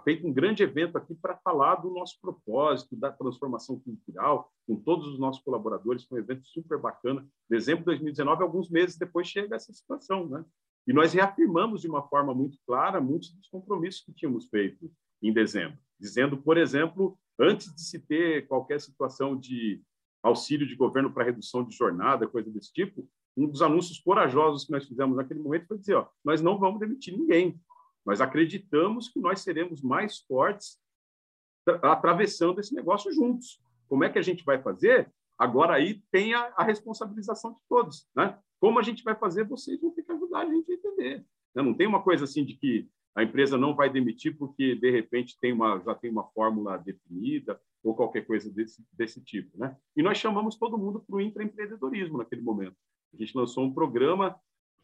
[0.03, 5.07] feito um grande evento aqui para falar do nosso propósito, da transformação cultural, com todos
[5.07, 6.05] os nossos colaboradores.
[6.05, 7.26] Foi um evento super bacana.
[7.49, 10.28] Dezembro de 2019, alguns meses depois, chega essa situação.
[10.28, 10.43] Né?
[10.88, 14.91] E nós reafirmamos de uma forma muito clara muitos dos compromissos que tínhamos feito
[15.22, 19.81] em dezembro, dizendo, por exemplo, antes de se ter qualquer situação de
[20.21, 24.71] auxílio de governo para redução de jornada, coisa desse tipo, um dos anúncios corajosos que
[24.71, 27.59] nós fizemos naquele momento foi dizer: ó, nós não vamos demitir ninguém.
[28.05, 30.77] Nós acreditamos que nós seremos mais fortes
[31.81, 33.61] atravessando esse negócio juntos.
[33.88, 35.11] Como é que a gente vai fazer?
[35.38, 38.38] Agora aí tem a, a responsabilização de todos, né?
[38.59, 39.45] Como a gente vai fazer?
[39.45, 41.25] Vocês vão ter que ajudar a gente a entender.
[41.55, 41.63] Né?
[41.63, 45.38] Não tem uma coisa assim de que a empresa não vai demitir porque de repente
[45.39, 49.76] tem uma já tem uma fórmula definida ou qualquer coisa desse desse tipo, né?
[49.95, 52.76] E nós chamamos todo mundo para o intraempreendedorismo naquele momento.
[53.14, 54.36] A gente lançou um programa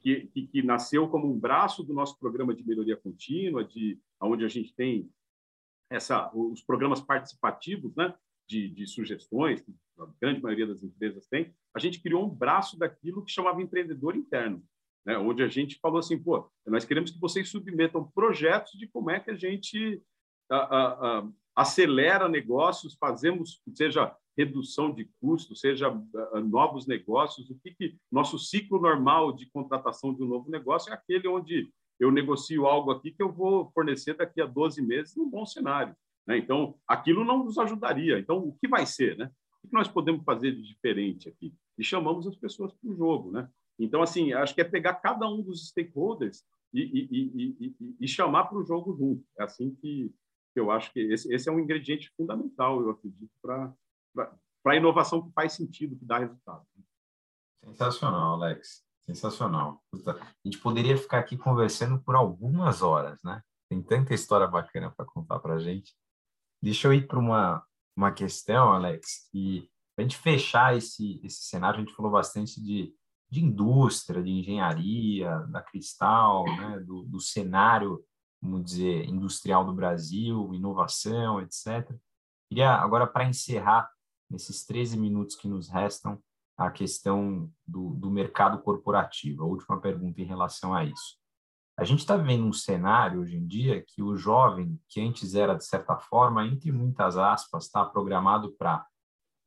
[0.01, 4.45] que, que, que, nasceu como um braço do nosso programa de melhoria contínua, de onde
[4.45, 5.09] a gente tem
[5.89, 8.13] essa, os programas participativos, né,
[8.47, 11.53] de, de sugestões, que a grande maioria das empresas tem.
[11.73, 14.63] A gente criou um braço daquilo que chamava empreendedor interno,
[15.09, 19.09] né, onde a gente falou assim, pô, nós queremos que vocês submetam projetos de como
[19.09, 20.03] é que a gente
[20.47, 25.89] a, a, a, acelera negócios, fazemos, seja redução de custos, seja
[26.45, 30.93] novos negócios, o que, que nosso ciclo normal de contratação de um novo negócio é
[30.93, 35.27] aquele onde eu negocio algo aqui que eu vou fornecer daqui a 12 meses num
[35.27, 35.95] bom cenário.
[36.27, 36.37] Né?
[36.37, 38.19] Então, aquilo não nos ajudaria.
[38.19, 39.17] Então, o que vai ser?
[39.17, 39.31] Né?
[39.63, 41.51] O que nós podemos fazer de diferente aqui?
[41.79, 43.31] E chamamos as pessoas para o jogo.
[43.31, 43.49] Né?
[43.79, 48.45] Então, assim, acho que é pegar cada um dos stakeholders e, e, e, e chamar
[48.45, 49.23] para o jogo junto.
[49.39, 50.13] É assim que,
[50.53, 53.73] que eu acho que esse, esse é um ingrediente fundamental, eu acredito, para
[54.65, 56.65] a inovação que faz sentido, que dá resultado.
[57.63, 58.83] Sensacional, Alex.
[59.05, 59.83] Sensacional.
[60.05, 63.41] A gente poderia ficar aqui conversando por algumas horas, né?
[63.69, 65.95] Tem tanta história bacana para contar para gente.
[66.61, 67.63] Deixa eu ir para uma,
[67.95, 72.61] uma questão, Alex, que para a gente fechar esse, esse cenário, a gente falou bastante
[72.61, 72.95] de,
[73.29, 76.79] de indústria, de engenharia, da Cristal, né?
[76.79, 78.03] do, do cenário,
[78.41, 81.93] vamos dizer, industrial do Brasil, inovação, etc.
[82.47, 83.89] Queria, agora, para encerrar,
[84.29, 86.21] nesses 13 minutos que nos restam,
[86.57, 89.43] a questão do, do mercado corporativo.
[89.43, 91.17] A última pergunta em relação a isso.
[91.77, 95.55] A gente está vivendo um cenário hoje em dia que o jovem, que antes era,
[95.55, 98.85] de certa forma, entre muitas aspas, está programado para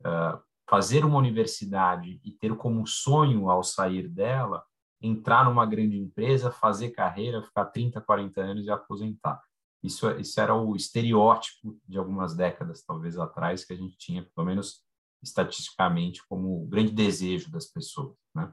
[0.01, 4.65] uh, fazer uma universidade e ter como sonho, ao sair dela,
[5.03, 9.45] entrar numa grande empresa, fazer carreira, ficar 30, 40 anos e aposentar.
[9.83, 14.47] Isso, isso era o estereótipo de algumas décadas, talvez, atrás, que a gente tinha, pelo
[14.47, 14.83] menos
[15.23, 18.17] estatisticamente, como o grande desejo das pessoas.
[18.35, 18.51] Né?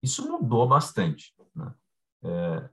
[0.00, 1.34] Isso mudou bastante.
[1.52, 1.74] Né?
[2.22, 2.70] É,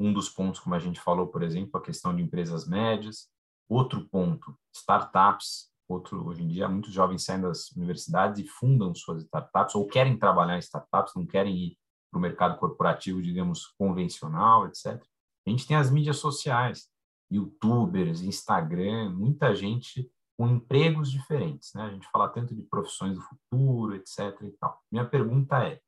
[0.00, 3.30] um dos pontos, como a gente falou, por exemplo, a questão de empresas médias.
[3.68, 5.71] Outro ponto, startups.
[5.92, 10.18] Outro, hoje em dia, muitos jovens saem das universidades e fundam suas startups ou querem
[10.18, 11.78] trabalhar em startups, não querem ir
[12.10, 15.02] para o mercado corporativo, digamos, convencional, etc.
[15.46, 16.88] A gente tem as mídias sociais
[17.30, 21.84] youtubers, Instagram, muita gente com empregos diferentes, né?
[21.84, 24.18] A gente fala tanto de profissões do futuro, etc.
[24.42, 24.80] E tal.
[24.90, 25.78] Minha pergunta é: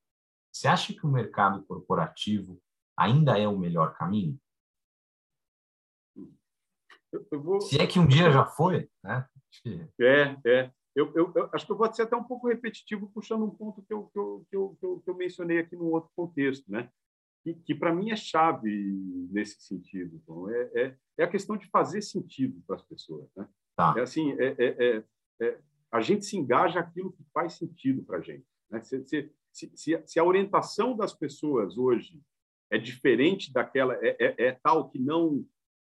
[0.53, 2.61] você acha que o mercado corporativo
[2.95, 4.39] ainda é o melhor caminho?
[7.33, 7.61] Vou...
[7.61, 9.27] Se é que um dia já foi, né?
[10.01, 10.71] É, é.
[10.95, 13.83] Eu, eu, eu, acho que eu vou ser até um pouco repetitivo, puxando um ponto
[13.83, 16.71] que eu, que eu, que eu, que eu, que eu mencionei aqui no outro contexto,
[16.71, 16.89] né?
[17.45, 20.17] que, que para mim é chave nesse sentido.
[20.17, 23.29] Então, é, é, é, a questão de fazer sentido para as pessoas.
[23.37, 23.47] Né?
[23.77, 23.95] Tá.
[23.99, 25.05] É assim, é, é, é,
[25.43, 25.59] é,
[25.93, 28.47] a gente se engaja aquilo que faz sentido para a gente.
[28.71, 28.81] Né?
[28.81, 32.21] Se, se, se, se, a orientação das pessoas hoje
[32.71, 35.45] é diferente daquela, é, é tal que não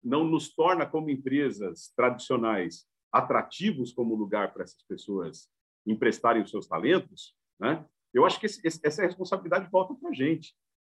[0.06, 5.50] não nos torna como empresas tradicionais atrativos como lugar para essas pessoas
[5.86, 7.86] emprestarem os seus talentos, né?
[8.14, 10.54] Eu acho que esse, essa responsabilidade volta para a gente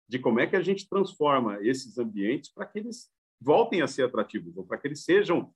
[0.09, 4.04] de como é que a gente transforma esses ambientes para que eles voltem a ser
[4.04, 5.52] atrativos, ou para que eles sejam,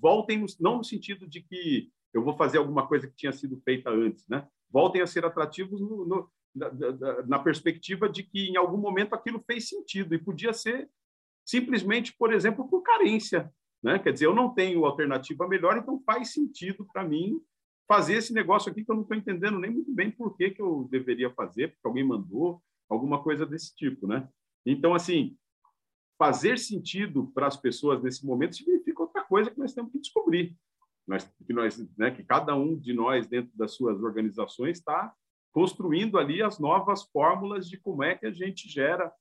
[0.00, 3.90] voltem, não no sentido de que eu vou fazer alguma coisa que tinha sido feita
[3.90, 4.46] antes, né?
[4.70, 9.42] Voltem a ser atrativos no, no, na, na, perspectiva de que em algum momento aquilo
[9.46, 10.90] fez sentido e podia ser
[11.44, 13.98] simplesmente, por exemplo, por carência, né?
[13.98, 17.40] Quer dizer, eu não tenho alternativa melhor, então faz sentido para mim
[17.88, 20.62] fazer esse negócio aqui que eu não estou entendendo nem muito bem por que, que
[20.62, 24.28] eu deveria fazer, porque alguém mandou, alguma coisa desse tipo, né?
[24.64, 25.36] Então, assim,
[26.18, 30.56] fazer sentido para as pessoas nesse momento significa outra coisa que nós temos que descobrir.
[31.06, 35.12] Nós, que, nós, né, que cada um de nós, dentro das suas organizações, está
[35.52, 39.12] construindo ali as novas fórmulas de como é que a gente gera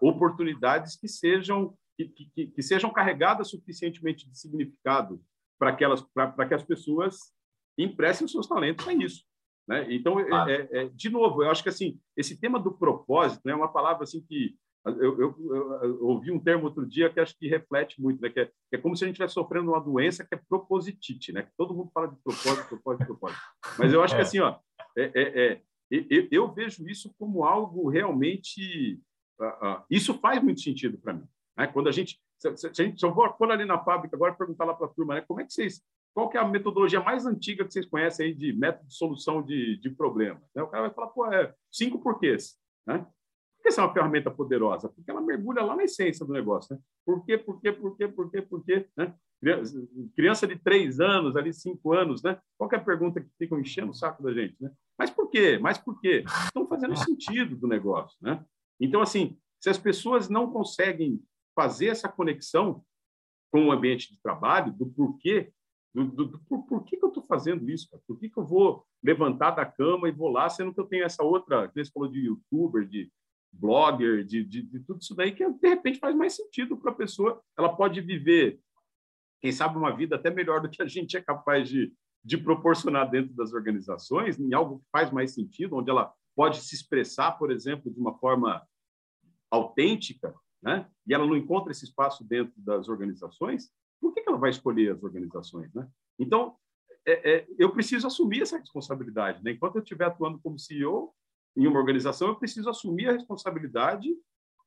[0.00, 5.22] oportunidades que sejam que, que, que, sejam carregadas suficientemente de significado
[5.58, 7.32] para aquelas para que as pessoas
[7.78, 9.24] emprestem os seus talentos para isso
[9.68, 10.46] né então ah.
[10.50, 13.72] é, é, de novo eu acho que assim esse tema do propósito né, é uma
[13.72, 14.56] palavra assim que
[14.86, 18.28] eu, eu, eu, eu, ouvi um termo outro dia que acho que reflete muito, né?
[18.28, 21.32] que, é, que é como se a gente estivesse sofrendo uma doença que é propositite,
[21.32, 21.42] né?
[21.42, 23.40] Que todo mundo fala de propósito, propósito, propósito.
[23.78, 24.16] Mas eu acho é.
[24.18, 24.58] que assim, ó,
[24.96, 25.60] é, é, é
[25.90, 29.00] eu, eu, vejo isso como algo realmente.
[29.40, 31.26] Uh, uh, isso faz muito sentido para mim.
[31.56, 31.66] Né?
[31.66, 34.34] Quando a gente se, se, a gente, se eu vou pôr ali na fábrica agora
[34.34, 35.20] perguntar lá para a turma, né?
[35.22, 35.82] Como é que vocês
[36.14, 39.42] qual que é a metodologia mais antiga que vocês conhecem aí de método de solução
[39.42, 40.44] de, de problemas?
[40.54, 40.62] Né?
[40.62, 42.56] O cara vai falar, pô, é cinco porquês.
[42.86, 43.04] Né?
[43.60, 44.90] que essa é uma ferramenta poderosa?
[44.90, 46.74] Porque ela mergulha lá na essência do negócio.
[46.74, 46.80] Né?
[47.04, 48.86] Por quê, por quê, por quê, por quê, por quê?
[48.94, 49.14] Né?
[50.14, 52.38] Criança de três anos, ali cinco anos, né?
[52.56, 54.56] Qual é a pergunta que ficam enchendo o saco da gente?
[54.60, 54.70] Né?
[54.98, 55.58] Mas por quê?
[55.58, 56.24] Mas por quê?
[56.44, 58.16] Estão fazendo sentido do negócio.
[58.22, 58.42] Né?
[58.80, 61.22] Então, assim, se as pessoas não conseguem
[61.54, 62.84] fazer essa conexão
[63.50, 65.52] com o ambiente de trabalho, do porquê,
[65.94, 67.88] do, do, do por, por, que, que eu estou fazendo isso?
[67.88, 68.02] Cara?
[68.06, 71.04] Por que, que eu vou levantar da cama e vou lá, sendo que eu tenho
[71.04, 73.10] essa outra, que você falou de youtuber, de
[73.52, 76.94] blogger, de, de, de, tudo isso daí, que de repente faz mais sentido para a
[76.94, 77.40] pessoa.
[77.56, 78.58] Ela pode viver,
[79.40, 81.92] quem sabe, uma vida até melhor do que a gente é capaz de,
[82.24, 86.74] de proporcionar dentro das organizações, em algo que faz mais sentido, onde ela pode se
[86.74, 88.66] expressar, por exemplo, de uma forma
[89.50, 90.88] autêntica, né?
[91.06, 93.70] e ela não encontra esse espaço dentro das organizações,
[94.00, 95.72] por que, ela vai escolher as organizações?
[95.72, 95.88] Né?
[96.18, 96.56] Então,
[97.06, 99.42] é, é, eu preciso assumir essa responsabilidade.
[99.42, 99.52] Né?
[99.52, 101.14] Enquanto eu estiver atuando como CEO,
[101.56, 104.08] em uma organização, eu preciso assumir a responsabilidade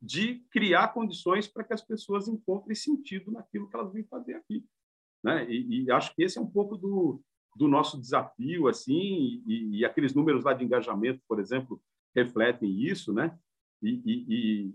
[0.01, 4.65] de criar condições para que as pessoas encontrem sentido naquilo que elas vêm fazer aqui.
[5.23, 5.49] Né?
[5.49, 7.21] E, e acho que esse é um pouco do,
[7.57, 11.81] do nosso desafio, assim, e, e, aqueles números lá de engajamento, por exemplo,
[12.15, 13.37] refletem isso, né?
[13.81, 14.73] E,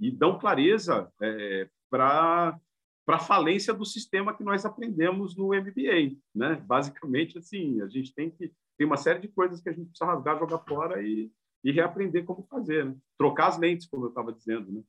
[0.00, 2.58] e dão clareza é, para
[3.06, 6.54] para a falência do sistema que nós aprendemos no MBA, né?
[6.66, 10.06] Basicamente, assim, a gente tem que tem uma série de coisas que a gente precisa
[10.06, 11.30] rasgar, jogar fora e,
[11.62, 12.96] e reaprender como fazer, né?
[13.18, 14.82] Trocar as lentes, como eu estava dizendo, né?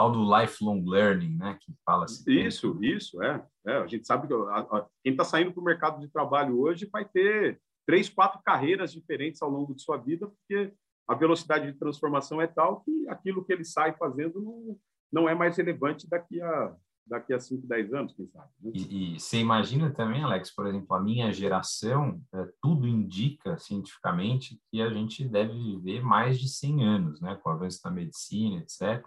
[0.00, 1.58] Tal do lifelong learning, né?
[1.60, 2.24] Que fala assim.
[2.32, 3.44] Isso, isso, é.
[3.66, 3.76] é.
[3.76, 6.88] A gente sabe que a, a, quem está saindo para o mercado de trabalho hoje
[6.90, 10.72] vai ter três, quatro carreiras diferentes ao longo de sua vida, porque
[11.06, 14.78] a velocidade de transformação é tal que aquilo que ele sai fazendo não,
[15.12, 16.74] não é mais relevante daqui a
[17.06, 18.48] daqui a 5, 10 anos, quem sabe.
[18.60, 18.70] Né?
[18.72, 24.60] E, e, você imagina também, Alex, por exemplo, a minha geração, é, tudo indica cientificamente
[24.70, 28.60] que a gente deve viver mais de 100 anos, né, com o avanço da medicina,
[28.60, 29.04] etc.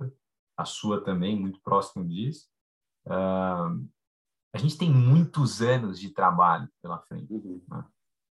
[0.58, 2.48] A sua também, muito próximo disso.
[3.08, 3.88] Uh,
[4.54, 7.34] a gente tem muitos anos de trabalho pela frente.
[7.34, 7.62] Uhum.
[7.68, 7.86] Né?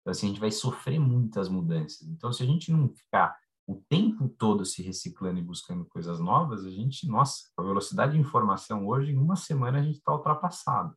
[0.01, 2.07] Então, assim, a gente vai sofrer muitas mudanças.
[2.07, 3.37] Então, se a gente não ficar
[3.67, 8.19] o tempo todo se reciclando e buscando coisas novas, a gente, nossa, a velocidade de
[8.19, 10.95] informação hoje, em uma semana a gente está ultrapassado.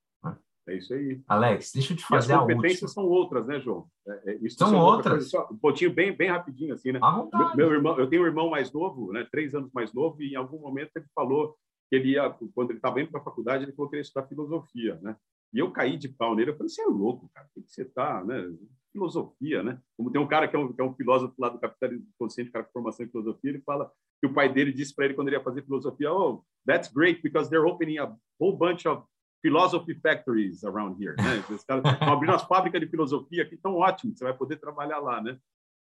[0.68, 1.20] É isso aí.
[1.26, 2.52] Alex, deixa eu te fazer a última.
[2.52, 3.88] As competências são outras, né, João?
[4.06, 5.30] É, é, são outras.
[5.30, 7.00] Só, um pontinho bem, bem rapidinho, assim, né?
[7.00, 10.32] Meu, meu, irmão, eu tenho um irmão mais novo, né, três anos mais novo, e
[10.32, 11.56] em algum momento ele falou
[11.88, 14.06] que ele ia, quando ele estava indo para a faculdade, ele falou que ele ia
[14.06, 15.16] estudar filosofia, né?
[15.54, 17.82] E eu caí de pau nele, eu falei, você é louco, cara, o que você
[17.82, 18.52] está, né?
[18.92, 19.80] filosofia, né?
[19.96, 22.50] Como tem um cara que é um, que é um filósofo lá do capitalismo consciente,
[22.50, 23.90] cara com formação em filosofia, ele fala
[24.20, 27.22] que o pai dele disse para ele quando ele ia fazer filosofia, oh, that's great
[27.22, 29.04] because they're opening a whole bunch of
[29.42, 31.44] philosophy factories around here, né?
[31.50, 34.98] Os caras estão abrindo as fábricas de filosofia aqui, tão ótimo, você vai poder trabalhar
[34.98, 35.38] lá, né?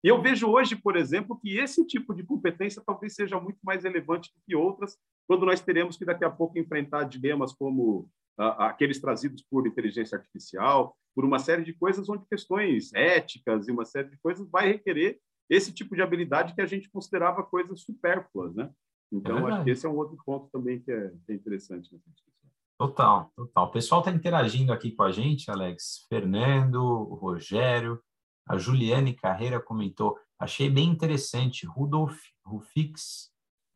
[0.05, 3.83] E eu vejo hoje, por exemplo, que esse tipo de competência talvez seja muito mais
[3.83, 8.09] relevante do que outras, quando nós teremos que daqui a pouco enfrentar dilemas como
[8.39, 13.85] aqueles trazidos por inteligência artificial, por uma série de coisas onde questões éticas e uma
[13.85, 15.19] série de coisas vai requerer
[15.51, 18.71] esse tipo de habilidade que a gente considerava coisas supérfluas, né?
[19.11, 21.93] Então, é acho que esse é um outro ponto também que é, que é interessante
[21.93, 22.38] nessa discussão.
[22.79, 23.67] Total, total.
[23.67, 26.07] O pessoal está interagindo aqui com a gente, Alex.
[26.09, 28.01] Fernando, o Rogério,
[28.49, 32.17] a Juliane Carreira comentou, achei bem interessante, Rudolf,
[32.47, 33.33] Rufix,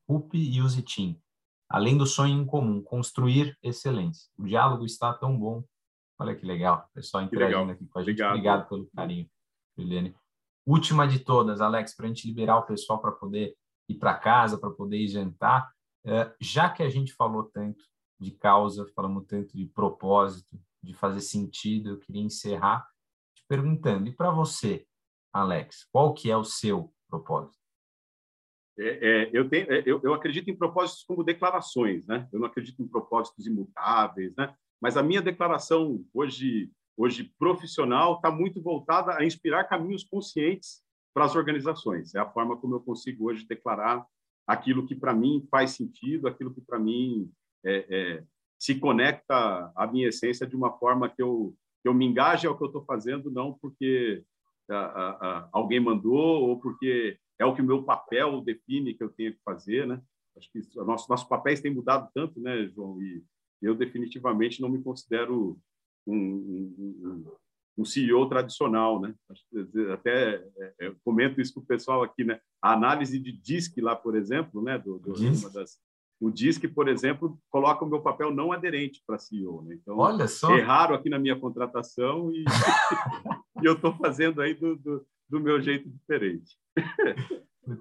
[0.09, 1.21] Rupi e o Zitin
[1.73, 4.31] além do sonho em comum, construir excelência.
[4.39, 5.65] O diálogo está tão bom.
[6.19, 8.23] Olha que legal, pessoal interagindo aqui com a gente.
[8.23, 9.31] Obrigado, Obrigado pelo carinho,
[9.77, 10.15] Juliane.
[10.67, 13.57] Última de todas, Alex, para a gente liberar o pessoal para poder
[13.89, 15.73] ir para casa, para poder ir jantar.
[16.05, 17.83] É, já que a gente falou tanto
[18.23, 22.87] de causa, falamos tanto de propósito, de fazer sentido, eu queria encerrar
[23.35, 24.87] te perguntando, e para você,
[25.33, 27.63] Alex, qual que é o seu propósito?
[28.79, 28.85] É,
[29.25, 32.29] é, eu, tenho, é, eu, eu, acredito em propósitos como declarações, né?
[32.33, 34.55] Eu não acredito em propósitos imutáveis, né?
[34.81, 40.83] Mas a minha declaração hoje, hoje profissional, está muito voltada a inspirar caminhos conscientes
[41.15, 42.15] para as organizações.
[42.15, 44.07] É a forma como eu consigo hoje declarar
[44.47, 47.31] aquilo que para mim faz sentido, aquilo que para mim
[47.65, 48.25] é, é,
[48.59, 52.57] se conecta à minha essência de uma forma que eu, que eu me engaje ao
[52.57, 54.23] que eu estou fazendo, não porque
[54.71, 59.03] a, a, a, alguém mandou ou porque é o que o meu papel define que
[59.03, 60.01] eu tenho que fazer, né?
[60.37, 63.03] Acho que nossos nossos papéis têm mudado tanto, né, João?
[63.03, 63.23] E
[63.61, 65.59] eu definitivamente não me considero
[66.07, 67.25] um, um,
[67.79, 69.15] um CEO tradicional, né?
[69.93, 72.41] Até é, é comento isso com o pessoal aqui, né?
[72.63, 74.79] A análise de DISC lá, por exemplo, né?
[74.79, 75.79] Do, do uma das,
[76.23, 79.75] o DISC, por exemplo, coloca o meu papel não aderente para CEO, né?
[79.75, 80.57] Então, Olha só.
[80.57, 82.45] erraram aqui na minha contratação e,
[83.61, 86.57] e eu estou fazendo aí do, do, do meu jeito diferente.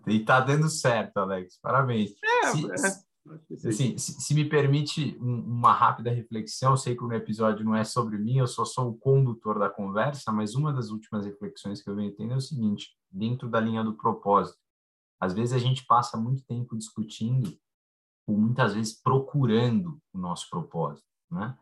[0.07, 1.59] E está dando certo, Alex.
[1.61, 2.15] Parabéns.
[2.23, 7.13] É, se, é, assim, se, se, me permite uma rápida reflexão, eu sei que o
[7.13, 10.89] episódio não é sobre mim, eu só sou o condutor da conversa, mas uma das
[10.89, 14.57] últimas reflexões que eu venho tendo é o seguinte, dentro da linha do propósito.
[15.19, 17.55] Às vezes a gente passa muito tempo discutindo,
[18.31, 21.57] ou muitas vezes procurando o nosso propósito, né?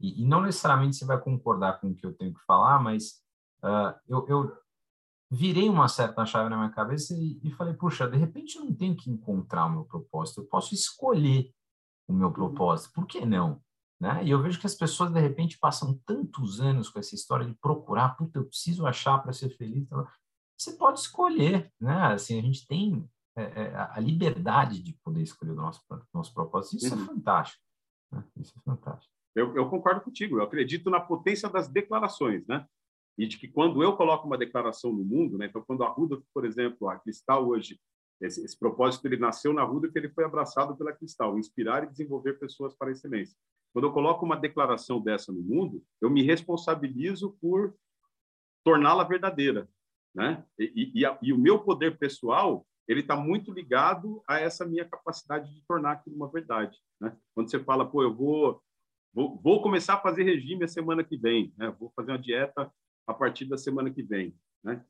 [0.00, 3.22] E, e não necessariamente você vai concordar com o que eu tenho que falar, mas
[3.62, 4.58] uh, eu, eu
[5.30, 8.74] virei uma certa chave na minha cabeça e, e, falei, puxa, de repente eu não
[8.74, 11.52] tenho que encontrar o meu propósito, eu posso escolher
[12.08, 12.34] o meu uhum.
[12.34, 13.62] propósito, por que não?
[14.00, 14.24] Né?
[14.24, 17.54] E eu vejo que as pessoas, de repente, passam tantos anos com essa história de
[17.54, 19.88] procurar, puta, eu preciso achar para ser feliz.
[20.58, 22.12] Você pode escolher, né?
[22.12, 25.82] Assim, a gente tem é, é, a liberdade de poder escolher o nosso,
[26.12, 26.76] nosso propósito.
[26.76, 27.02] Isso é uhum.
[27.02, 27.62] é fantástico.
[28.12, 28.24] Né?
[28.36, 29.12] Isso é fantástico.
[29.34, 30.38] Eu, eu concordo contigo.
[30.38, 32.66] Eu acredito na potência das declarações, né?
[33.16, 36.20] e de que quando eu coloco uma declaração no mundo, né, então quando a Ruda,
[36.32, 37.80] por exemplo, a Cristal hoje,
[38.20, 41.90] esse, esse propósito ele nasceu na Ruda que ele foi abraçado pela Cristal, inspirar e
[41.90, 43.36] desenvolver pessoas para a excelência.
[43.72, 47.74] Quando eu coloco uma declaração dessa no mundo, eu me responsabilizo por
[48.64, 49.68] torná-la verdadeira,
[50.14, 50.44] né?
[50.58, 54.84] E, e, a, e, o meu poder pessoal ele está muito ligado a essa minha
[54.84, 57.16] capacidade de tornar aquilo uma verdade, né?
[57.34, 58.62] Quando você fala, pô, eu vou
[59.12, 61.70] vou, vou começar a fazer regime a semana que vem, né?
[61.78, 62.70] Vou fazer uma dieta
[63.06, 64.34] a partir da semana que vem.
[64.64, 64.82] Né?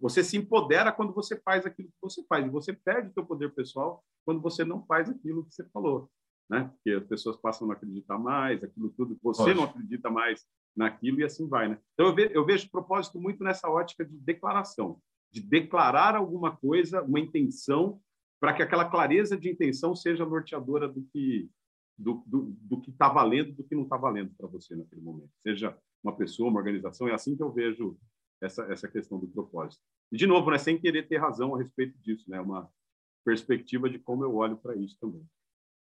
[0.00, 3.24] Você se empodera quando você faz aquilo que você faz, e você perde o seu
[3.24, 6.10] poder pessoal quando você não faz aquilo que você falou.
[6.50, 6.68] Né?
[6.74, 9.54] Porque as pessoas passam a não acreditar mais, aquilo tudo, você Pode.
[9.54, 10.44] não acredita mais
[10.76, 11.68] naquilo e assim vai.
[11.68, 11.78] Né?
[11.94, 15.00] Então, eu, ve eu vejo propósito muito nessa ótica de declaração,
[15.30, 18.00] de declarar alguma coisa, uma intenção,
[18.40, 21.48] para que aquela clareza de intenção seja norteadora do que
[21.96, 25.30] do, do, do que está valendo do que não está valendo para você naquele momento.
[25.42, 27.98] Seja uma pessoa, uma organização, é assim que eu vejo
[28.40, 29.82] essa, essa questão do propósito.
[30.10, 32.68] E, de novo, né, sem querer ter razão a respeito disso, né, uma
[33.22, 35.22] perspectiva de como eu olho para isso também.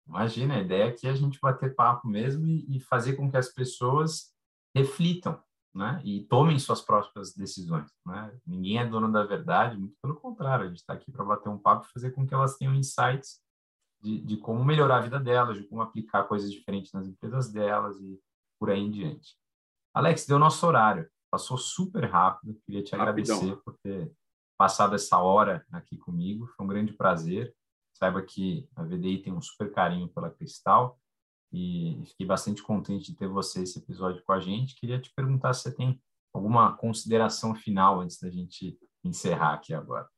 [0.06, 3.36] Imagina, a ideia é que a gente bater papo mesmo e, e fazer com que
[3.36, 4.34] as pessoas
[4.74, 5.38] reflitam
[5.74, 7.90] né, e tomem suas próprias decisões.
[8.06, 8.36] Né?
[8.46, 11.58] Ninguém é dono da verdade, muito pelo contrário, a gente está aqui para bater um
[11.58, 13.40] papo e fazer com que elas tenham insights
[14.00, 18.00] de, de, como melhorar a vida delas, de como aplicar coisas diferentes nas empresas delas
[18.00, 18.18] e
[18.58, 19.36] por aí em diante.
[19.94, 21.08] Alex, deu nosso horário.
[21.30, 22.58] Passou super rápido.
[22.64, 23.60] Queria te agradecer Rapidão.
[23.64, 24.12] por ter
[24.56, 26.46] passado essa hora aqui comigo.
[26.46, 27.54] Foi um grande prazer.
[27.94, 30.98] Saiba que a VDI tem um super carinho pela Cristal
[31.52, 34.76] e fiquei bastante contente de ter você esse episódio com a gente.
[34.76, 36.00] Queria te perguntar se você tem
[36.32, 40.08] alguma consideração final antes da gente encerrar aqui agora.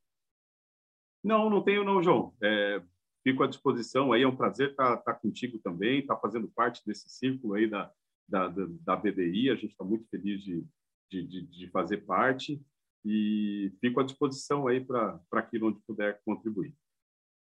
[1.23, 2.35] Não, não tenho não, João.
[2.43, 2.83] É,
[3.23, 7.09] fico à disposição aí, é um prazer estar, estar contigo também, estar fazendo parte desse
[7.09, 7.93] círculo aí da,
[8.29, 10.65] da, da, da BDI, a gente está muito feliz de,
[11.11, 12.63] de, de, fazer parte
[13.05, 16.75] e fico à disposição aí para aquilo onde puder contribuir.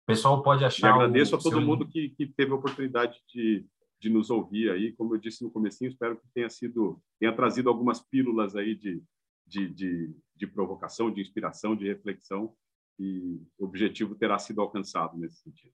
[0.05, 0.87] O pessoal pode achar.
[0.87, 3.65] E agradeço a todo mundo que, que teve a oportunidade de,
[3.99, 4.91] de nos ouvir aí.
[4.93, 9.01] Como eu disse no comecinho, espero que tenha sido tenha trazido algumas pílulas aí de,
[9.47, 12.53] de, de, de provocação, de inspiração, de reflexão
[12.99, 15.73] e o objetivo terá sido alcançado nesse sentido.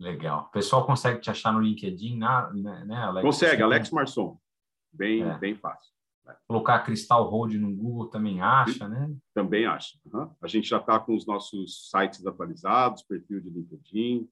[0.00, 0.46] Legal.
[0.48, 3.24] O pessoal consegue te achar no LinkedIn, né, né Alex?
[3.24, 4.36] Consegue, Alex Marçom.
[4.92, 5.38] Bem, é.
[5.38, 5.93] bem fácil.
[6.46, 9.14] Colocar Crystal Road no Google também acha, né?
[9.34, 9.98] Também acha.
[10.06, 10.30] Uhum.
[10.40, 14.28] A gente já está com os nossos sites atualizados, perfil de LinkedIn,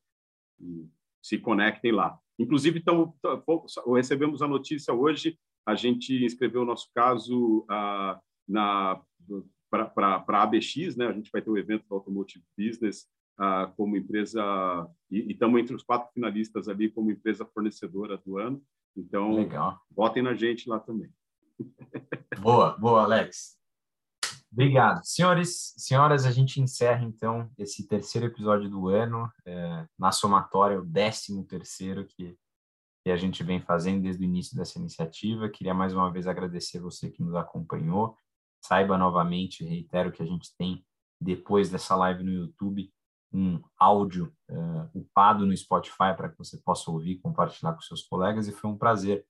[1.23, 2.19] se conectem lá.
[2.39, 3.15] Inclusive, tamo,
[3.95, 9.01] recebemos a notícia hoje a gente inscreveu o nosso caso ah, na
[9.71, 11.07] para a ABX, né?
[11.07, 14.43] A gente vai ter o um evento do Automotive Business ah, como empresa
[15.11, 18.63] e estamos entre os quatro finalistas ali como empresa fornecedora do ano.
[18.95, 19.81] Então, Legal.
[19.91, 21.11] votem na gente lá também.
[22.41, 23.57] Boa, boa, Alex.
[24.53, 25.01] Obrigado.
[25.03, 30.85] Senhores, senhoras, a gente encerra então esse terceiro episódio do ano, é, na somatória, o
[30.85, 32.37] décimo terceiro que,
[33.03, 35.49] que a gente vem fazendo desde o início dessa iniciativa.
[35.49, 38.15] Queria mais uma vez agradecer você que nos acompanhou.
[38.63, 40.85] Saiba novamente, reitero que a gente tem,
[41.19, 42.93] depois dessa live no YouTube,
[43.33, 48.47] um áudio uh, upado no Spotify para que você possa ouvir, compartilhar com seus colegas.
[48.47, 49.27] E foi um prazer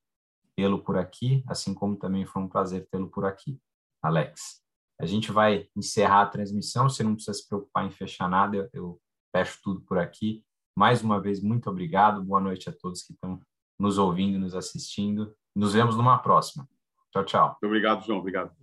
[0.57, 3.59] tê-lo por aqui, assim como também foi um prazer tê-lo por aqui,
[4.03, 4.63] Alex.
[5.01, 8.69] A gente vai encerrar a transmissão, você não precisa se preocupar em fechar nada, eu,
[8.73, 9.01] eu
[9.35, 10.45] fecho tudo por aqui.
[10.77, 13.41] Mais uma vez, muito obrigado, boa noite a todos que estão
[13.79, 15.35] nos ouvindo, nos assistindo.
[15.55, 16.69] Nos vemos numa próxima.
[17.11, 17.49] Tchau, tchau.
[17.49, 18.21] Muito obrigado, João.
[18.21, 18.62] Obrigado.